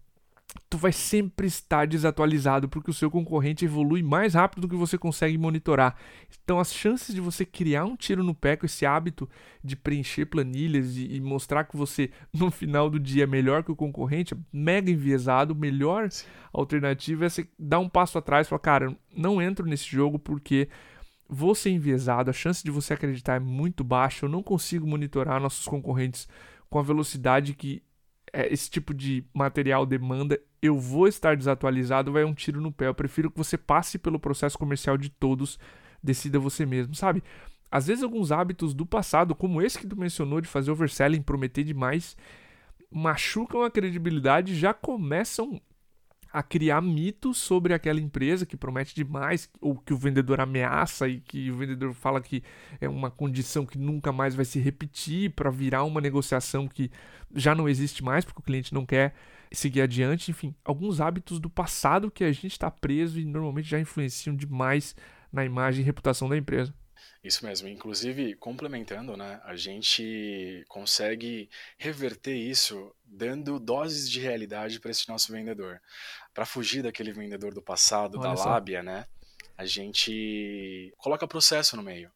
tu 0.69 0.77
vai 0.77 0.91
sempre 0.91 1.47
estar 1.47 1.85
desatualizado 1.85 2.69
porque 2.69 2.89
o 2.89 2.93
seu 2.93 3.11
concorrente 3.11 3.65
evolui 3.65 4.01
mais 4.01 4.33
rápido 4.33 4.61
do 4.61 4.69
que 4.69 4.75
você 4.75 4.97
consegue 4.97 5.37
monitorar. 5.37 5.95
Então 6.43 6.59
as 6.59 6.73
chances 6.73 7.13
de 7.13 7.19
você 7.19 7.45
criar 7.45 7.83
um 7.83 7.95
tiro 7.95 8.23
no 8.23 8.33
pé 8.33 8.55
com 8.55 8.65
esse 8.65 8.85
hábito 8.85 9.29
de 9.63 9.75
preencher 9.75 10.25
planilhas 10.25 10.95
e, 10.95 11.15
e 11.15 11.19
mostrar 11.19 11.65
que 11.65 11.75
você 11.75 12.09
no 12.33 12.49
final 12.49 12.89
do 12.89 12.99
dia 12.99 13.23
é 13.25 13.27
melhor 13.27 13.63
que 13.63 13.71
o 13.71 13.75
concorrente, 13.75 14.33
é 14.33 14.37
mega 14.51 14.89
enviesado, 14.89 15.53
melhor 15.53 16.07
alternativa 16.53 17.25
é 17.25 17.29
você 17.29 17.47
dar 17.59 17.79
um 17.79 17.89
passo 17.89 18.17
atrás 18.17 18.47
e 18.47 18.49
falar, 18.49 18.59
cara, 18.59 18.97
não 19.15 19.41
entro 19.41 19.65
nesse 19.65 19.89
jogo 19.89 20.17
porque 20.17 20.69
vou 21.27 21.55
ser 21.55 21.71
enviesado, 21.71 22.29
a 22.29 22.33
chance 22.33 22.63
de 22.63 22.71
você 22.71 22.93
acreditar 22.93 23.35
é 23.35 23.39
muito 23.39 23.83
baixa, 23.83 24.25
eu 24.25 24.29
não 24.29 24.43
consigo 24.43 24.85
monitorar 24.87 25.39
nossos 25.39 25.65
concorrentes 25.65 26.27
com 26.69 26.79
a 26.79 26.83
velocidade 26.83 27.53
que 27.53 27.81
é, 28.33 28.51
esse 28.51 28.69
tipo 28.69 28.93
de 28.93 29.23
material 29.33 29.85
demanda, 29.85 30.39
eu 30.61 30.77
vou 30.77 31.07
estar 31.07 31.35
desatualizado, 31.35 32.11
vai 32.11 32.23
um 32.23 32.33
tiro 32.33 32.61
no 32.61 32.71
pé. 32.71 32.87
Eu 32.87 32.93
prefiro 32.93 33.31
que 33.31 33.37
você 33.37 33.57
passe 33.57 33.97
pelo 33.97 34.19
processo 34.19 34.57
comercial 34.57 34.97
de 34.97 35.09
todos, 35.09 35.59
decida 36.01 36.39
você 36.39 36.65
mesmo, 36.65 36.95
sabe? 36.95 37.23
Às 37.69 37.87
vezes 37.87 38.03
alguns 38.03 38.31
hábitos 38.31 38.73
do 38.73 38.85
passado, 38.85 39.33
como 39.33 39.61
esse 39.61 39.79
que 39.79 39.87
tu 39.87 39.95
mencionou 39.95 40.41
de 40.41 40.47
fazer 40.47 40.71
overselling, 40.71 41.21
prometer 41.21 41.63
demais, 41.63 42.17
machucam 42.91 43.63
a 43.63 43.71
credibilidade, 43.71 44.55
já 44.55 44.73
começam 44.73 45.61
a 46.31 46.41
criar 46.41 46.81
mitos 46.81 47.37
sobre 47.37 47.73
aquela 47.73 47.99
empresa 47.99 48.45
que 48.45 48.55
promete 48.55 48.95
demais, 48.95 49.49
ou 49.59 49.77
que 49.77 49.93
o 49.93 49.97
vendedor 49.97 50.39
ameaça 50.39 51.07
e 51.07 51.19
que 51.19 51.51
o 51.51 51.57
vendedor 51.57 51.93
fala 51.93 52.21
que 52.21 52.43
é 52.79 52.87
uma 52.87 53.11
condição 53.11 53.65
que 53.65 53.77
nunca 53.77 54.11
mais 54.11 54.33
vai 54.35 54.45
se 54.45 54.59
repetir 54.59 55.31
para 55.31 55.49
virar 55.49 55.83
uma 55.83 55.99
negociação 55.99 56.67
que 56.67 56.89
já 57.35 57.53
não 57.53 57.67
existe 57.67 58.03
mais 58.03 58.23
porque 58.23 58.39
o 58.39 58.43
cliente 58.43 58.73
não 58.73 58.85
quer 58.85 59.13
seguir 59.51 59.81
adiante. 59.81 60.31
Enfim, 60.31 60.55
alguns 60.63 61.01
hábitos 61.01 61.39
do 61.39 61.49
passado 61.49 62.11
que 62.11 62.23
a 62.23 62.31
gente 62.31 62.51
está 62.51 62.71
preso 62.71 63.19
e 63.19 63.25
normalmente 63.25 63.69
já 63.69 63.79
influenciam 63.79 64.35
demais 64.35 64.95
na 65.31 65.45
imagem 65.45 65.81
e 65.81 65.85
reputação 65.85 66.29
da 66.29 66.37
empresa. 66.37 66.73
Isso 67.23 67.45
mesmo. 67.45 67.67
Inclusive, 67.67 68.35
complementando, 68.35 69.15
né, 69.15 69.39
a 69.43 69.55
gente 69.55 70.65
consegue 70.67 71.49
reverter 71.77 72.35
isso 72.35 72.93
dando 73.05 73.59
doses 73.59 74.09
de 74.09 74.19
realidade 74.19 74.79
para 74.79 74.91
esse 74.91 75.07
nosso 75.07 75.31
vendedor. 75.31 75.79
Para 76.33 76.45
fugir 76.45 76.83
daquele 76.83 77.11
vendedor 77.11 77.53
do 77.53 77.61
passado, 77.61 78.19
Olha 78.19 78.29
da 78.29 78.35
só. 78.37 78.49
lábia, 78.49 78.81
né? 78.81 79.05
A 79.57 79.65
gente 79.65 80.93
coloca 80.97 81.27
processo 81.27 81.75
no 81.75 81.83
meio. 81.83 82.11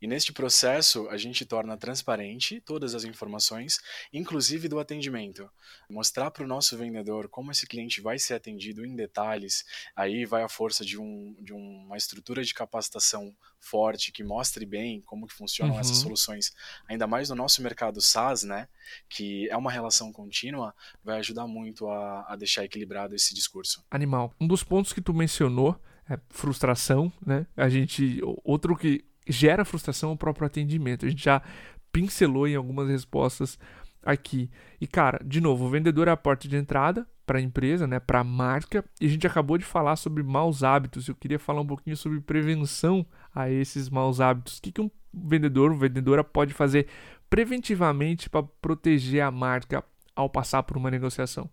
E 0.00 0.06
neste 0.06 0.32
processo, 0.32 1.08
a 1.08 1.16
gente 1.16 1.44
torna 1.44 1.76
transparente 1.76 2.60
todas 2.60 2.94
as 2.94 3.04
informações, 3.04 3.80
inclusive 4.12 4.68
do 4.68 4.78
atendimento. 4.78 5.48
Mostrar 5.88 6.30
para 6.30 6.44
o 6.44 6.46
nosso 6.46 6.76
vendedor 6.76 7.28
como 7.28 7.50
esse 7.50 7.66
cliente 7.66 8.00
vai 8.00 8.18
ser 8.18 8.34
atendido 8.34 8.84
em 8.84 8.94
detalhes, 8.94 9.64
aí 9.94 10.24
vai 10.24 10.42
a 10.42 10.48
força 10.48 10.84
de, 10.84 10.98
um, 10.98 11.34
de 11.40 11.52
uma 11.52 11.96
estrutura 11.96 12.42
de 12.42 12.54
capacitação 12.54 13.34
forte 13.60 14.12
que 14.12 14.22
mostre 14.22 14.64
bem 14.64 15.00
como 15.02 15.26
que 15.26 15.34
funcionam 15.34 15.74
uhum. 15.74 15.80
essas 15.80 15.96
soluções, 15.96 16.52
ainda 16.88 17.06
mais 17.06 17.28
no 17.30 17.34
nosso 17.34 17.62
mercado 17.62 18.00
SaaS, 18.00 18.44
né, 18.44 18.68
que 19.08 19.48
é 19.48 19.56
uma 19.56 19.70
relação 19.70 20.12
contínua, 20.12 20.74
vai 21.02 21.18
ajudar 21.18 21.46
muito 21.46 21.88
a, 21.88 22.32
a 22.32 22.36
deixar 22.36 22.64
equilibrado 22.64 23.14
esse 23.14 23.34
discurso. 23.34 23.84
Animal. 23.90 24.32
Um 24.40 24.46
dos 24.46 24.62
pontos 24.62 24.92
que 24.92 25.00
tu 25.00 25.12
mencionou 25.12 25.80
é 26.08 26.18
frustração, 26.30 27.12
né? 27.24 27.46
A 27.56 27.68
gente 27.68 28.20
outro 28.44 28.76
que 28.76 29.04
gera 29.26 29.64
frustração 29.64 30.12
o 30.12 30.16
próprio 30.16 30.46
atendimento. 30.46 31.06
A 31.06 31.08
gente 31.08 31.24
já 31.24 31.42
pincelou 31.92 32.46
em 32.46 32.54
algumas 32.54 32.88
respostas 32.88 33.58
aqui. 34.02 34.50
E 34.80 34.86
cara, 34.86 35.20
de 35.24 35.40
novo, 35.40 35.66
o 35.66 35.70
vendedor 35.70 36.08
é 36.08 36.12
a 36.12 36.16
porta 36.16 36.46
de 36.46 36.56
entrada 36.56 37.06
para 37.26 37.38
a 37.38 37.42
empresa, 37.42 37.86
né, 37.86 37.98
para 37.98 38.20
a 38.20 38.24
marca. 38.24 38.84
E 39.00 39.06
a 39.06 39.08
gente 39.08 39.26
acabou 39.26 39.58
de 39.58 39.64
falar 39.64 39.96
sobre 39.96 40.22
maus 40.22 40.62
hábitos. 40.62 41.08
Eu 41.08 41.14
queria 41.14 41.38
falar 41.38 41.60
um 41.60 41.66
pouquinho 41.66 41.96
sobre 41.96 42.20
prevenção 42.20 43.04
a 43.34 43.50
esses 43.50 43.90
maus 43.90 44.20
hábitos. 44.20 44.58
O 44.58 44.62
que, 44.62 44.72
que 44.72 44.80
um 44.80 44.90
vendedor, 45.12 45.72
uma 45.72 45.80
vendedora 45.80 46.22
pode 46.22 46.54
fazer 46.54 46.86
preventivamente 47.28 48.30
para 48.30 48.44
proteger 48.44 49.22
a 49.22 49.30
marca 49.30 49.84
ao 50.14 50.30
passar 50.30 50.62
por 50.62 50.76
uma 50.76 50.90
negociação? 50.90 51.50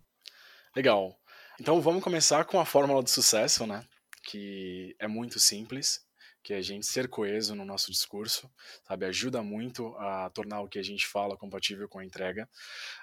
Legal. 0.76 1.14
Então 1.60 1.80
vamos 1.80 2.02
começar 2.02 2.44
com 2.44 2.60
a 2.60 2.64
fórmula 2.64 3.02
do 3.02 3.10
sucesso, 3.10 3.66
né? 3.66 3.84
Que 4.30 4.94
é 4.98 5.08
muito 5.08 5.38
simples 5.40 6.03
que 6.44 6.52
a 6.52 6.60
gente 6.60 6.84
ser 6.84 7.08
coeso 7.08 7.54
no 7.54 7.64
nosso 7.64 7.90
discurso, 7.90 8.50
sabe? 8.86 9.06
Ajuda 9.06 9.42
muito 9.42 9.96
a 9.96 10.28
tornar 10.28 10.60
o 10.60 10.68
que 10.68 10.78
a 10.78 10.82
gente 10.82 11.06
fala 11.06 11.38
compatível 11.38 11.88
com 11.88 11.98
a 11.98 12.04
entrega. 12.04 12.48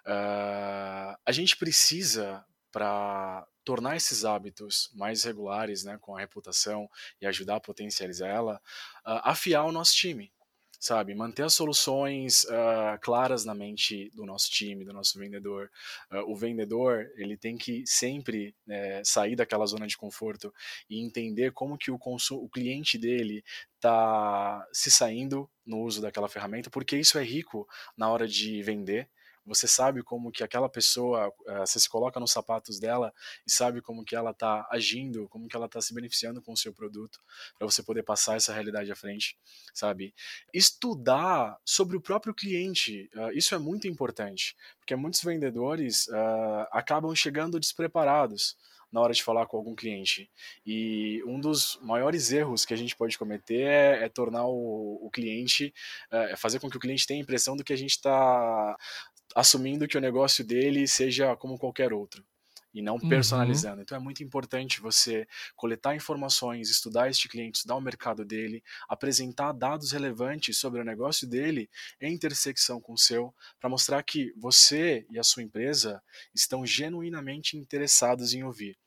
Uh, 0.06 1.18
a 1.26 1.32
gente 1.32 1.58
precisa, 1.58 2.46
para 2.72 3.46
tornar 3.66 3.98
esses 3.98 4.24
hábitos 4.24 4.92
mais 4.94 5.24
regulares, 5.24 5.84
né, 5.84 5.98
com 6.00 6.16
a 6.16 6.20
reputação 6.20 6.88
e 7.20 7.26
ajudar 7.26 7.56
a 7.56 7.60
potencializar 7.60 8.28
ela, 8.28 8.62
uh, 9.06 9.22
afiar 9.24 9.66
o 9.66 9.72
nosso 9.72 9.96
time, 9.96 10.32
sabe? 10.82 11.14
Manter 11.14 11.44
as 11.44 11.54
soluções 11.54 12.44
uh, 12.46 13.00
claras 13.02 13.46
na 13.46 13.54
mente 13.54 14.10
do 14.16 14.26
nosso 14.26 14.50
time, 14.50 14.84
do 14.84 14.92
nosso 14.92 15.20
vendedor. 15.20 15.70
Uh, 16.12 16.32
o 16.32 16.36
vendedor, 16.36 17.08
ele 17.18 17.38
tem 17.38 17.56
que 17.56 17.84
sempre 17.86 18.56
né, 18.66 19.04
sair 19.04 19.36
daquela 19.36 19.68
zona 19.68 19.86
de 19.86 19.96
conforto 19.96 20.52
e 20.90 21.00
entender 21.00 21.52
como 21.52 21.78
que 21.78 21.92
o, 21.92 22.00
o 22.00 22.50
cliente 22.50 22.98
dele 22.98 23.44
está 23.76 24.68
se 24.74 24.90
saindo 24.90 25.48
no 25.64 25.82
uso 25.82 26.02
daquela 26.02 26.28
ferramenta, 26.28 26.72
porque 26.72 26.98
isso 26.98 27.20
é 27.20 27.24
rico 27.24 27.68
na 27.96 28.10
hora 28.10 28.28
de 28.28 28.64
vender, 28.64 29.08
você 29.46 29.68
sabe 29.68 30.04
como 30.04 30.32
que 30.32 30.44
aquela 30.44 30.70
pessoa, 30.70 31.30
uh, 31.30 31.60
você 31.60 31.80
se 31.80 31.90
coloca 31.90 32.20
nos 32.20 32.32
sapatos 32.32 32.80
dela 32.80 33.14
e 33.46 33.52
sabe 33.52 33.82
como 33.82 34.04
que 34.04 34.16
ela 34.16 34.32
está 34.32 34.68
agindo, 34.72 35.28
como 35.30 35.48
que 35.48 35.56
ela 35.56 35.66
está 35.66 35.82
se 35.82 35.94
beneficiando 35.94 36.42
com 36.42 36.54
o 36.54 36.58
seu 36.58 36.74
produto, 36.74 37.20
para 37.58 37.68
você 37.68 37.82
poder 37.82 38.04
passar 38.04 38.36
essa 38.36 38.54
realidade 38.54 38.92
à 38.92 38.96
frente, 38.96 39.38
sabe? 39.74 40.14
Estudar 40.54 41.58
sobre 41.66 41.98
o 41.98 42.02
próprio 42.02 42.34
cliente, 42.34 43.10
uh, 43.16 43.32
isso 43.32 43.56
é 43.56 43.58
muito 43.58 43.88
importante, 43.88 44.56
porque 44.80 44.96
muitos 44.96 45.24
vendedores 45.24 46.08
uh, 46.08 46.68
acabam 46.72 47.16
chegando 47.16 47.60
despreparados 47.60 48.58
na 48.92 49.00
hora 49.00 49.14
de 49.14 49.24
falar 49.24 49.46
com 49.46 49.56
algum 49.56 49.74
cliente. 49.74 50.30
E 50.66 51.24
um 51.26 51.40
dos 51.40 51.80
maiores 51.82 52.32
erros 52.32 52.66
que 52.66 52.74
a 52.74 52.78
gente 52.78 52.96
pode 52.96 53.18
cometer 53.18 53.62
é, 53.62 54.04
é 54.04 54.10
tornar 54.10 54.46
o, 54.46 55.00
o 55.02 55.10
cliente, 55.10 55.74
é 56.12 56.36
fazer 56.36 56.60
com 56.60 56.70
que 56.70 56.76
o 56.76 56.80
cliente 56.80 57.08
tenha 57.08 57.22
a 57.22 57.24
impressão 57.24 57.56
do 57.56 57.64
que 57.64 57.72
a 57.72 57.78
gente 57.78 57.92
está 57.92 58.78
assumindo 59.36 59.88
que 59.88 59.98
o 59.98 60.02
negócio 60.02 60.44
dele 60.44 60.88
seja 60.88 61.36
como 61.36 61.58
qualquer 61.58 61.94
outro 61.94 62.24
e 62.74 62.82
não 62.82 62.96
uhum. 62.96 63.10
personalizando. 63.10 63.78
Uhum. 63.78 63.82
Então 63.82 63.98
é 63.98 64.00
muito 64.00 64.24
importante 64.24 64.82
você 64.82 65.28
coletar 65.56 65.96
informações, 65.96 66.70
estudar 66.70 67.10
este 67.10 67.28
cliente, 67.28 67.58
estudar 67.58 67.76
o 67.76 67.82
mercado 67.82 68.24
dele, 68.24 68.64
apresentar 68.88 69.52
dados 69.52 69.92
relevantes 69.92 70.58
sobre 70.58 70.82
o 70.82 70.86
negócio 70.86 71.28
dele 71.28 71.70
em 72.00 72.14
intersecção 72.14 72.80
com 72.80 72.94
o 72.94 72.98
seu, 72.98 73.34
para 73.60 73.70
mostrar 73.70 74.02
que 74.04 74.34
você 74.38 75.06
e 75.10 75.20
a 75.20 75.24
sua 75.24 75.44
empresa 75.44 76.02
estão 76.34 76.66
genuinamente 76.66 77.58
interessados 77.58 78.34
em 78.34 78.44
ouvir 78.44 78.78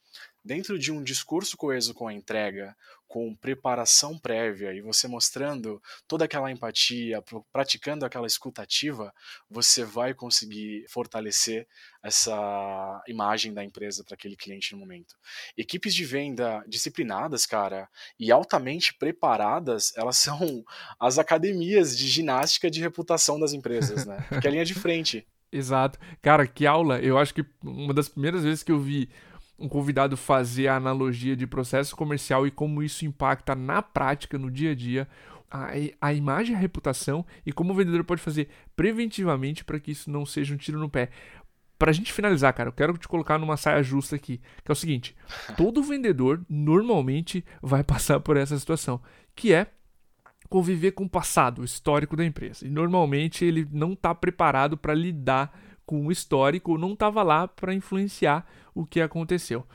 dentro 0.45 0.79
de 0.79 0.93
um 0.93 1.03
discurso 1.03 1.57
coeso 1.57 1.95
com 1.95 2.07
a 2.07 2.13
entrega, 2.13 2.77
com 3.09 3.35
preparação 3.35 4.19
prévia 4.19 4.75
e 4.75 4.81
você 4.81 5.07
mostrando 5.07 5.81
toda 6.07 6.25
aquela 6.25 6.51
empatia, 6.51 7.23
praticando 7.53 8.05
aquela 8.05 8.27
escutativa, 8.27 9.15
você 9.49 9.85
vai 9.85 10.13
conseguir 10.13 10.85
fortalecer 10.89 11.67
essa 12.03 13.03
imagem 13.07 13.55
da 13.55 13.65
empresa 13.65 14.05
para 14.05 14.15
aquele 14.15 14.37
cliente 14.37 14.73
no 14.73 14.81
momento. 14.81 15.15
Equipes 15.57 15.95
de 15.95 16.05
venda 16.05 16.63
disciplinadas, 16.67 17.47
cara, 17.47 17.89
e 18.19 18.33
altamente 18.33 18.93
preparadas, 18.95 19.93
elas 19.97 20.17
são 20.25 20.65
as 20.99 21.19
academias 21.19 21.97
de 21.97 22.09
ginástica 22.09 22.71
de 22.71 22.81
reputação 22.81 23.39
das 23.39 23.53
empresas, 23.53 24.05
né? 24.05 24.27
Que 24.41 24.47
é 24.47 24.51
a 24.51 24.53
linha 24.53 24.65
de 24.65 24.75
frente. 24.75 25.27
Exato. 25.55 26.01
Cara, 26.21 26.49
que 26.49 26.67
aula. 26.67 26.99
Eu 26.99 27.17
acho 27.17 27.33
que 27.33 27.47
uma 27.63 27.95
das 27.95 28.09
primeiras 28.09 28.43
vezes 28.43 28.65
que 28.65 28.73
eu 28.73 28.81
vi 28.81 29.09
um 29.59 29.69
convidado 29.69 30.17
fazer 30.17 30.69
a 30.69 30.77
analogia 30.77 31.37
de 31.37 31.47
processo 31.47 31.95
comercial 31.95 32.47
e 32.47 32.51
como 32.51 32.83
isso 32.83 33.05
impacta 33.05 33.55
na 33.55 33.81
prática, 33.81 34.39
no 34.39 34.51
dia 34.51 34.73
a 34.73 34.75
dia, 34.75 35.09
a, 35.51 35.69
a 36.01 36.13
imagem 36.13 36.57
a 36.57 36.59
reputação 36.59 37.25
e 37.47 37.53
como 37.53 37.73
o 37.73 37.77
vendedor 37.77 38.03
pode 38.05 38.21
fazer 38.21 38.49
preventivamente 38.75 39.65
para 39.65 39.79
que 39.79 39.93
isso 39.93 40.11
não 40.11 40.27
seja 40.27 40.55
um 40.55 40.57
tiro 40.57 40.79
no 40.79 40.89
pé. 40.89 41.11
Para 41.79 41.91
a 41.91 41.95
gente 41.95 42.13
finalizar, 42.13 42.53
cara, 42.55 42.69
eu 42.69 42.73
quero 42.73 42.97
te 42.97 43.07
colocar 43.07 43.39
numa 43.39 43.57
saia 43.57 43.83
justa 43.83 44.17
aqui, 44.17 44.41
que 44.65 44.71
é 44.71 44.73
o 44.73 44.77
seguinte: 44.77 45.15
todo 45.57 45.83
vendedor 45.83 46.45
normalmente 46.49 47.45
vai 47.63 47.85
passar 47.85 48.21
por 48.21 48.37
essa 48.37 48.59
situação, 48.59 49.01
que 49.35 49.53
é 49.53 49.69
conviver 50.49 50.93
com 50.93 51.05
o 51.05 51.09
passado, 51.09 51.63
o 51.63 51.65
histórico 51.65 52.17
da 52.17 52.25
empresa. 52.25 52.67
E 52.67 52.71
normalmente 52.71 53.45
ele 53.45 53.67
não 53.73 53.93
está 53.93 54.15
preparado 54.15 54.77
para 54.77 54.95
lidar 54.95 55.53
com 55.85 56.07
o 56.07 56.13
histórico, 56.13 56.79
não 56.79 56.93
estava 56.93 57.23
lá 57.23 57.47
para 57.47 57.75
influenciar 57.75 58.47
o 58.75 58.85
que 58.85 59.01
aconteceu. 59.01 59.67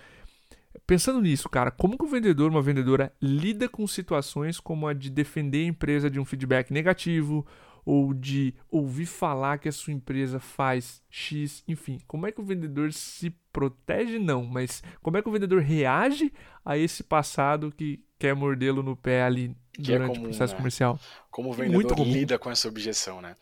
Pensando 0.85 1.21
nisso, 1.21 1.49
cara, 1.49 1.71
como 1.71 1.97
que 1.97 2.03
o 2.03 2.07
vendedor, 2.07 2.49
uma 2.49 2.61
vendedora, 2.61 3.13
lida 3.21 3.67
com 3.69 3.85
situações 3.85 4.59
como 4.59 4.87
a 4.87 4.93
de 4.93 5.09
defender 5.09 5.65
a 5.65 5.69
empresa 5.69 6.09
de 6.09 6.19
um 6.19 6.25
feedback 6.25 6.71
negativo, 6.71 7.45
ou 7.85 8.13
de 8.13 8.53
ouvir 8.69 9.07
falar 9.07 9.57
que 9.57 9.67
a 9.67 9.71
sua 9.71 9.93
empresa 9.93 10.39
faz 10.39 11.01
X, 11.09 11.63
enfim, 11.67 11.99
como 12.05 12.27
é 12.27 12.31
que 12.31 12.39
o 12.39 12.43
vendedor 12.43 12.93
se 12.93 13.31
protege? 13.51 14.19
Não, 14.19 14.45
mas 14.45 14.83
como 15.01 15.17
é 15.17 15.21
que 15.21 15.29
o 15.29 15.31
vendedor 15.31 15.61
reage 15.61 16.31
a 16.63 16.77
esse 16.77 17.03
passado 17.03 17.73
que 17.75 17.99
quer 18.19 18.35
mordê-lo 18.35 18.83
no 18.83 18.95
pé 18.95 19.23
ali 19.23 19.55
que 19.79 19.93
é 19.93 19.97
durante 19.97 20.11
é 20.11 20.15
comum, 20.15 20.27
o 20.27 20.29
processo 20.29 20.53
né? 20.53 20.57
comercial? 20.57 20.99
Como 21.31 21.49
o 21.49 21.53
vendedor 21.53 21.99
lida 21.99 22.37
com 22.37 22.51
essa 22.51 22.67
objeção, 22.67 23.21
né? 23.21 23.35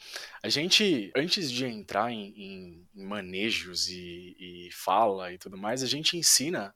A 0.44 0.50
gente, 0.50 1.12
antes 1.16 1.52
de 1.52 1.66
entrar 1.66 2.12
em, 2.12 2.34
em, 2.36 2.88
manejos 2.94 3.90
e, 3.90 4.36
e 4.40 4.70
fala 4.72 5.34
e 5.34 5.38
tudo 5.38 5.58
mais, 5.58 5.84
a 5.84 5.88
gente 5.88 6.18
ensina 6.18 6.74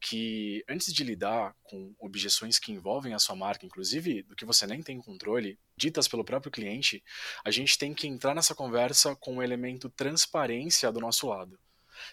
que 0.00 0.64
antes 0.68 0.92
de 0.92 1.04
lidar 1.04 1.54
com 1.62 1.94
objeções 1.98 2.58
que 2.58 2.72
envolvem 2.72 3.14
a 3.14 3.18
sua 3.18 3.36
marca, 3.36 3.66
inclusive 3.66 4.22
do 4.22 4.34
que 4.34 4.44
você 4.44 4.66
nem 4.66 4.82
tem 4.82 4.98
controle, 4.98 5.58
ditas 5.76 6.08
pelo 6.08 6.24
próprio 6.24 6.52
cliente, 6.52 7.02
a 7.44 7.50
gente 7.50 7.78
tem 7.78 7.94
que 7.94 8.06
entrar 8.06 8.34
nessa 8.34 8.54
conversa 8.54 9.16
com 9.16 9.36
o 9.36 9.42
elemento 9.42 9.90
transparência 9.90 10.90
do 10.90 11.00
nosso 11.00 11.28
lado 11.28 11.58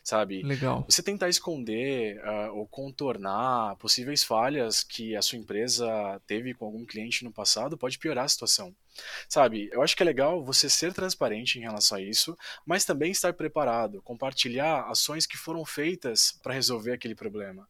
sabe? 0.03 0.41
Legal. 0.43 0.85
Você 0.87 1.01
tentar 1.01 1.29
esconder 1.29 2.19
uh, 2.19 2.55
ou 2.55 2.67
contornar 2.67 3.75
possíveis 3.77 4.23
falhas 4.23 4.83
que 4.83 5.15
a 5.15 5.21
sua 5.21 5.37
empresa 5.37 6.21
teve 6.25 6.53
com 6.53 6.65
algum 6.65 6.85
cliente 6.85 7.23
no 7.23 7.31
passado 7.31 7.77
pode 7.77 7.97
piorar 7.97 8.25
a 8.25 8.29
situação. 8.29 8.75
Sabe, 9.27 9.69
eu 9.71 9.81
acho 9.81 9.95
que 9.95 10.03
é 10.03 10.05
legal 10.05 10.43
você 10.43 10.69
ser 10.69 10.93
transparente 10.93 11.57
em 11.57 11.61
relação 11.61 11.97
a 11.97 12.01
isso, 12.01 12.37
mas 12.65 12.85
também 12.85 13.11
estar 13.11 13.33
preparado, 13.33 14.01
compartilhar 14.01 14.89
ações 14.89 15.25
que 15.25 15.37
foram 15.37 15.63
feitas 15.63 16.37
para 16.43 16.53
resolver 16.53 16.93
aquele 16.93 17.15
problema. 17.15 17.67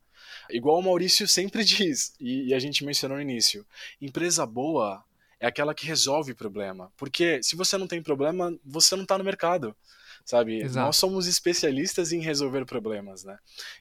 Igual 0.49 0.79
o 0.79 0.83
Maurício 0.83 1.27
sempre 1.27 1.63
diz, 1.65 2.13
e, 2.19 2.49
e 2.49 2.53
a 2.53 2.59
gente 2.59 2.83
mencionou 2.83 3.17
no 3.17 3.21
início, 3.21 3.65
empresa 4.01 4.45
boa 4.45 5.03
é 5.39 5.47
aquela 5.47 5.73
que 5.73 5.85
resolve 5.85 6.33
problema. 6.33 6.91
Porque 6.97 7.41
se 7.41 7.55
você 7.55 7.77
não 7.77 7.87
tem 7.87 8.01
problema, 8.01 8.57
você 8.63 8.95
não 8.95 9.03
está 9.03 9.17
no 9.17 9.23
mercado 9.23 9.75
sabe? 10.29 10.61
Exato. 10.61 10.85
Nós 10.85 10.95
somos 10.95 11.27
especialistas 11.27 12.11
em 12.11 12.19
resolver 12.19 12.65
problemas, 12.65 13.23
né? 13.23 13.37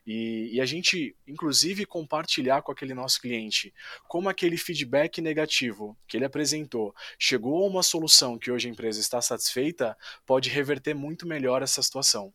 E, 0.06 0.50
e, 0.54 0.60
a 0.60 0.66
gente, 0.66 1.14
inclusive, 1.26 1.84
compartilhar 1.84 2.62
com 2.62 2.72
aquele 2.72 2.94
nosso 2.94 3.20
cliente 3.20 3.74
como 4.06 4.28
aquele 4.28 4.56
feedback 4.56 5.20
negativo 5.20 5.96
que 6.06 6.16
ele 6.16 6.24
apresentou 6.24 6.94
chegou 7.18 7.64
a 7.64 7.68
uma 7.68 7.82
solução 7.82 8.38
que 8.38 8.50
hoje 8.50 8.68
a 8.68 8.70
empresa 8.70 9.00
está 9.00 9.20
satisfeita, 9.20 9.96
pode 10.26 10.48
reverter 10.48 10.94
muito 10.94 11.26
melhor 11.26 11.62
essa 11.62 11.82
situação. 11.82 12.32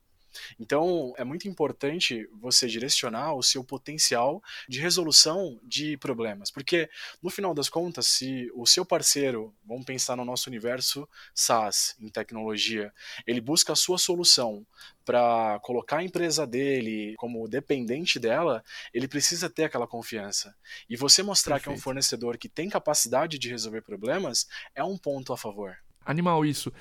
Então, 0.59 1.13
é 1.17 1.23
muito 1.23 1.47
importante 1.47 2.27
você 2.33 2.67
direcionar 2.67 3.33
o 3.35 3.43
seu 3.43 3.63
potencial 3.63 4.41
de 4.67 4.79
resolução 4.79 5.59
de 5.63 5.97
problemas, 5.97 6.51
porque 6.51 6.89
no 7.21 7.29
final 7.29 7.53
das 7.53 7.69
contas, 7.69 8.07
se 8.07 8.51
o 8.55 8.65
seu 8.65 8.85
parceiro, 8.85 9.53
vamos 9.65 9.85
pensar 9.85 10.15
no 10.15 10.25
nosso 10.25 10.49
universo 10.49 11.07
SaaS, 11.33 11.95
em 11.99 12.09
tecnologia, 12.09 12.93
ele 13.25 13.41
busca 13.41 13.73
a 13.73 13.75
sua 13.75 13.97
solução 13.97 14.65
para 15.05 15.59
colocar 15.61 15.97
a 15.97 16.03
empresa 16.03 16.47
dele 16.47 17.13
como 17.17 17.47
dependente 17.47 18.19
dela, 18.19 18.63
ele 18.93 19.07
precisa 19.07 19.49
ter 19.49 19.65
aquela 19.65 19.87
confiança. 19.87 20.55
E 20.89 20.95
você 20.95 21.21
mostrar 21.21 21.55
Perfeito. 21.55 21.63
que 21.63 21.75
é 21.75 21.77
um 21.77 21.81
fornecedor 21.81 22.37
que 22.37 22.49
tem 22.49 22.69
capacidade 22.69 23.37
de 23.37 23.49
resolver 23.49 23.81
problemas 23.81 24.47
é 24.73 24.83
um 24.83 24.97
ponto 24.97 25.33
a 25.33 25.37
favor. 25.37 25.77
Animal 26.05 26.45
isso 26.45 26.71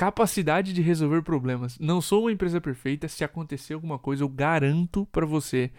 capacidade 0.00 0.72
de 0.72 0.80
resolver 0.80 1.20
problemas. 1.20 1.78
Não 1.78 2.00
sou 2.00 2.22
uma 2.22 2.32
empresa 2.32 2.58
perfeita. 2.58 3.06
Se 3.06 3.22
acontecer 3.22 3.74
alguma 3.74 3.98
coisa, 3.98 4.22
eu 4.22 4.30
garanto 4.30 5.04
para 5.12 5.26
você 5.26 5.70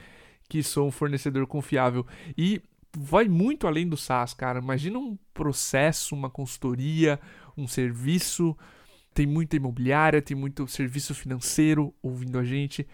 que 0.48 0.62
sou 0.62 0.88
um 0.88 0.92
fornecedor 0.92 1.48
confiável. 1.48 2.06
E 2.38 2.62
vai 2.96 3.28
muito 3.28 3.66
além 3.66 3.90
do 3.90 3.98
SaaS, 3.98 4.36
cara. 4.36 4.60
Imagina 4.60 5.00
um 5.00 5.18
processo, 5.34 6.14
uma 6.14 6.30
consultoria, 6.30 7.20
um 7.58 7.68
serviço. 7.68 8.56
Tem 9.12 9.26
muita 9.26 9.56
imobiliária, 9.56 10.22
tem 10.22 10.38
muito 10.38 10.68
serviço 10.68 11.16
financeiro 11.16 11.92
ouvindo 12.00 12.38
a 12.38 12.44
gente. 12.44 12.88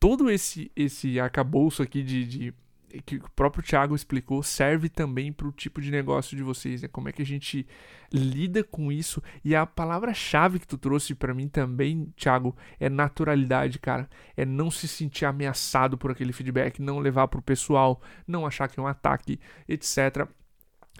Todo 0.00 0.30
esse 0.30 0.72
esse 0.74 1.20
arcabouço 1.20 1.82
aqui 1.82 2.02
de, 2.02 2.24
de 2.24 2.54
que 3.00 3.16
o 3.16 3.30
próprio 3.34 3.62
Thiago 3.62 3.94
explicou, 3.94 4.42
serve 4.42 4.88
também 4.88 5.32
para 5.32 5.46
o 5.48 5.52
tipo 5.52 5.80
de 5.80 5.90
negócio 5.90 6.36
de 6.36 6.42
vocês, 6.42 6.82
né? 6.82 6.88
Como 6.88 7.08
é 7.08 7.12
que 7.12 7.22
a 7.22 7.26
gente 7.26 7.66
lida 8.12 8.62
com 8.62 8.92
isso? 8.92 9.22
E 9.44 9.54
a 9.54 9.66
palavra-chave 9.66 10.58
que 10.58 10.66
tu 10.66 10.78
trouxe 10.78 11.14
para 11.14 11.34
mim 11.34 11.48
também, 11.48 12.12
Thiago, 12.16 12.56
é 12.78 12.88
naturalidade, 12.88 13.78
cara. 13.78 14.08
É 14.36 14.44
não 14.44 14.70
se 14.70 14.86
sentir 14.86 15.24
ameaçado 15.24 15.98
por 15.98 16.10
aquele 16.10 16.32
feedback, 16.32 16.80
não 16.80 16.98
levar 16.98 17.28
pro 17.28 17.42
pessoal, 17.42 18.00
não 18.26 18.46
achar 18.46 18.68
que 18.68 18.78
é 18.78 18.82
um 18.82 18.86
ataque, 18.86 19.40
etc 19.68 20.28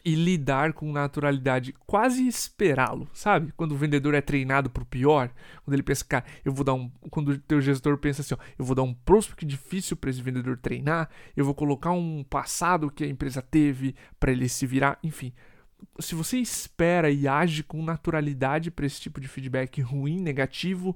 e 0.04 0.14
lidar 0.14 0.74
com 0.74 0.92
naturalidade, 0.92 1.74
quase 1.86 2.26
esperá-lo, 2.26 3.08
sabe? 3.12 3.52
Quando 3.56 3.72
o 3.72 3.76
vendedor 3.76 4.12
é 4.14 4.20
treinado 4.20 4.68
pro 4.68 4.84
pior, 4.84 5.30
quando 5.64 5.74
ele 5.74 5.82
pensa, 5.82 6.04
cara, 6.04 6.24
eu 6.44 6.52
vou 6.52 6.62
dar 6.62 6.74
um, 6.74 6.90
quando 7.10 7.30
o 7.30 7.38
teu 7.38 7.60
gestor 7.60 7.96
pensa 7.96 8.20
assim, 8.20 8.34
ó, 8.34 8.38
eu 8.58 8.64
vou 8.64 8.74
dar 8.74 8.82
um 8.82 8.92
prospect 8.92 9.46
difícil 9.46 9.96
para 9.96 10.10
esse 10.10 10.20
vendedor 10.20 10.58
treinar, 10.58 11.08
eu 11.34 11.44
vou 11.44 11.54
colocar 11.54 11.92
um 11.92 12.22
passado 12.22 12.90
que 12.90 13.02
a 13.02 13.08
empresa 13.08 13.40
teve 13.40 13.94
para 14.20 14.30
ele 14.30 14.46
se 14.48 14.66
virar, 14.66 14.98
enfim. 15.02 15.32
Se 15.98 16.14
você 16.14 16.38
espera 16.38 17.10
e 17.10 17.26
age 17.26 17.62
com 17.62 17.82
naturalidade 17.82 18.70
para 18.70 18.84
esse 18.84 19.00
tipo 19.00 19.20
de 19.20 19.28
feedback 19.28 19.80
ruim, 19.80 20.20
negativo, 20.20 20.94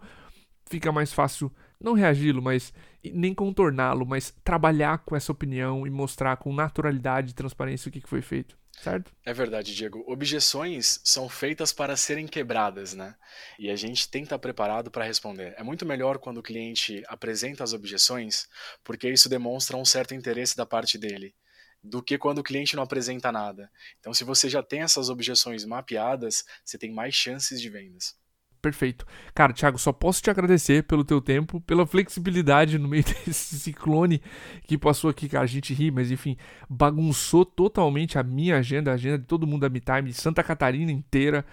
fica 0.67 0.93
mais 0.93 1.13
fácil 1.13 1.51
não 1.81 1.93
reagi-lo, 1.93 2.43
mas 2.43 2.73
nem 3.13 3.35
contorná-lo, 3.35 4.05
mas 4.07 4.35
trabalhar 4.43 4.99
com 4.99 5.15
essa 5.15 5.33
opinião 5.33 5.87
e 5.87 5.91
mostrar 5.91 6.37
com 6.37 6.53
naturalidade 6.53 7.31
e 7.31 7.35
transparência 7.35 7.89
o 7.89 7.93
que 7.93 8.01
foi 8.07 8.23
feito 8.23 8.59
certo? 8.83 9.13
É 9.25 9.33
verdade, 9.33 9.75
Diego. 9.75 10.05
Objeções 10.07 11.01
são 11.05 11.29
feitas 11.29 11.73
para 11.73 11.97
serem 11.97 12.27
quebradas, 12.27 12.95
né? 12.95 13.15
E 13.59 13.71
a 13.71 13.77
gente 13.77 14.09
tem 14.09 14.23
que 14.23 14.27
estar 14.27 14.39
preparado 14.39 14.91
para 14.91 15.05
responder. 15.05 15.55
É 15.57 15.63
muito 15.63 15.85
melhor 15.85 16.19
quando 16.19 16.39
o 16.39 16.43
cliente 16.43 17.03
apresenta 17.09 17.65
as 17.65 17.73
objeções, 17.73 18.49
porque 18.85 19.09
isso 19.09 19.29
demonstra 19.29 19.77
um 19.77 19.85
certo 19.85 20.15
interesse 20.15 20.57
da 20.57 20.65
parte 20.65 20.97
dele, 20.97 21.35
do 21.83 22.03
que 22.03 22.19
quando 22.19 22.39
o 22.39 22.45
cliente 22.45 22.77
não 22.77 22.83
apresenta 22.83 23.33
nada. 23.33 23.71
Então, 23.99 24.15
se 24.15 24.25
você 24.25 24.49
já 24.49 24.63
tem 24.63 24.81
essas 24.81 25.09
objeções 25.09 25.65
mapeadas, 25.65 26.45
você 26.65 26.79
tem 26.79 26.93
mais 26.93 27.15
chances 27.15 27.61
de 27.61 27.69
vendas. 27.69 28.17
Perfeito. 28.61 29.07
Cara, 29.35 29.53
Thiago, 29.53 29.79
só 29.79 29.93
posso 29.93 30.21
te 30.21 30.31
agradecer 30.31 30.83
pelo 30.83 31.05
teu 31.05 31.21
tempo, 31.21 31.61
pela 31.61 31.87
flexibilidade 31.87 32.77
no 32.79 32.89
meio 32.89 33.05
desse 33.25 33.59
ciclone 33.59 34.21
que 34.67 34.77
passou 34.77 35.09
aqui, 35.09 35.29
cara. 35.29 35.45
A 35.45 35.47
gente 35.47 35.73
ri, 35.73 35.91
mas 35.91 36.11
enfim, 36.11 36.37
bagunçou 36.69 37.45
totalmente 37.45 38.19
a 38.19 38.23
minha 38.23 38.59
agenda, 38.59 38.91
a 38.91 38.95
agenda 38.95 39.19
de 39.19 39.25
todo 39.25 39.47
mundo 39.47 39.61
da 39.61 39.69
MeTime, 39.69 40.13
Santa 40.13 40.43
Catarina 40.43 40.91
inteira, 40.91 41.45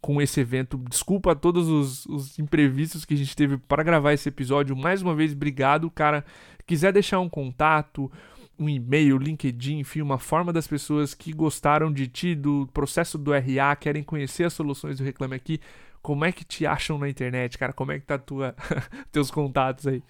com 0.00 0.20
esse 0.20 0.40
evento. 0.40 0.78
Desculpa 0.88 1.36
todos 1.36 1.68
os, 1.68 2.06
os 2.06 2.38
imprevistos 2.38 3.04
que 3.04 3.14
a 3.14 3.18
gente 3.18 3.36
teve 3.36 3.58
para 3.58 3.82
gravar 3.82 4.14
esse 4.14 4.28
episódio. 4.28 4.74
Mais 4.74 5.02
uma 5.02 5.14
vez, 5.14 5.32
obrigado, 5.32 5.90
cara. 5.90 6.24
Quiser 6.66 6.92
deixar 6.92 7.20
um 7.20 7.28
contato, 7.28 8.10
um 8.58 8.68
e-mail, 8.68 9.18
LinkedIn, 9.18 9.78
enfim, 9.78 10.00
uma 10.00 10.18
forma 10.18 10.52
das 10.52 10.66
pessoas 10.66 11.14
que 11.14 11.32
gostaram 11.32 11.92
de 11.92 12.06
ti, 12.06 12.34
do 12.34 12.68
processo 12.72 13.18
do 13.18 13.32
RA, 13.32 13.76
querem 13.76 14.02
conhecer 14.02 14.44
as 14.44 14.52
soluções 14.52 14.98
do 14.98 15.04
Reclame 15.04 15.34
Aqui, 15.34 15.60
como 16.06 16.24
é 16.24 16.30
que 16.30 16.44
te 16.44 16.64
acham 16.64 16.98
na 16.98 17.08
internet, 17.08 17.58
cara? 17.58 17.72
Como 17.72 17.90
é 17.90 17.98
que 17.98 18.06
tá 18.06 18.16
tua, 18.16 18.54
teus 19.10 19.28
contatos 19.28 19.88
aí? 19.88 20.00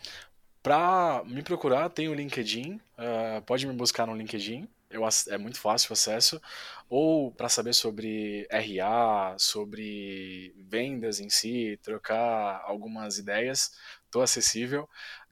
Pra 0.63 1.23
me 1.25 1.43
procurar, 1.43 1.89
tem 1.89 2.07
o 2.07 2.13
LinkedIn. 2.13 2.75
Uh, 2.99 3.41
pode 3.47 3.67
me 3.67 3.73
buscar 3.73 4.07
no 4.07 4.15
LinkedIn. 4.15 4.69
Eu, 4.91 5.05
é 5.31 5.39
muito 5.39 5.59
fácil 5.59 5.89
o 5.89 5.93
acesso. 5.95 6.39
Ou 6.87 7.33
para 7.33 7.49
saber 7.49 7.73
sobre 7.73 8.47
RA, 8.51 9.37
sobre 9.39 10.55
vendas 10.69 11.19
em 11.19 11.31
si, 11.31 11.81
trocar 11.83 12.61
algumas 12.67 13.17
ideias, 13.17 13.73
estou 14.05 14.21
acessível. 14.21 14.87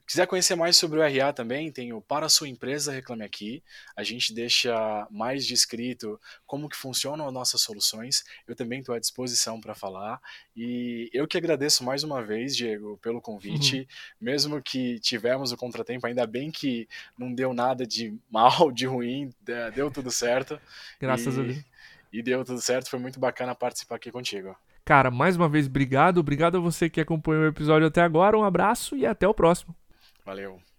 Quiser 0.07 0.27
conhecer 0.27 0.55
mais 0.55 0.77
sobre 0.77 0.99
o 0.99 1.01
RA 1.01 1.33
também, 1.33 1.71
tem 1.71 1.91
o 1.91 1.99
Para 1.99 2.29
Sua 2.29 2.47
Empresa 2.47 2.91
Reclame 2.91 3.23
Aqui. 3.23 3.63
A 3.95 4.03
gente 4.03 4.33
deixa 4.33 5.07
mais 5.09 5.47
descrito 5.47 6.19
como 6.45 6.69
que 6.69 6.77
funcionam 6.77 7.27
as 7.27 7.33
nossas 7.33 7.61
soluções. 7.61 8.23
Eu 8.47 8.55
também 8.55 8.79
estou 8.79 8.93
à 8.93 8.99
disposição 8.99 9.59
para 9.59 9.73
falar. 9.73 10.21
E 10.55 11.09
eu 11.11 11.27
que 11.27 11.37
agradeço 11.37 11.83
mais 11.83 12.03
uma 12.03 12.21
vez, 12.21 12.55
Diego, 12.55 12.99
pelo 13.01 13.19
convite. 13.19 13.79
Uhum. 13.79 13.85
Mesmo 14.21 14.61
que 14.61 14.99
tivemos 14.99 15.51
o 15.51 15.57
contratempo, 15.57 16.05
ainda 16.05 16.27
bem 16.27 16.51
que 16.51 16.87
não 17.17 17.33
deu 17.33 17.51
nada 17.51 17.85
de 17.85 18.15
mal, 18.29 18.71
de 18.71 18.85
ruim, 18.85 19.31
deu 19.73 19.89
tudo 19.89 20.11
certo. 20.11 20.59
Graças 20.99 21.35
e, 21.35 21.39
a 21.39 21.43
Deus. 21.43 21.57
E 22.13 22.21
deu 22.21 22.45
tudo 22.45 22.61
certo, 22.61 22.89
foi 22.89 22.99
muito 22.99 23.19
bacana 23.19 23.55
participar 23.55 23.95
aqui 23.95 24.11
contigo. 24.11 24.55
Cara, 24.85 25.09
mais 25.09 25.35
uma 25.35 25.49
vez, 25.49 25.65
obrigado. 25.65 26.19
Obrigado 26.19 26.57
a 26.57 26.61
você 26.61 26.87
que 26.91 27.01
acompanhou 27.01 27.43
o 27.43 27.47
episódio 27.47 27.87
até 27.87 28.01
agora. 28.01 28.37
Um 28.37 28.43
abraço 28.43 28.95
e 28.95 29.03
até 29.03 29.27
o 29.27 29.33
próximo. 29.33 29.75
Valeu. 30.25 30.65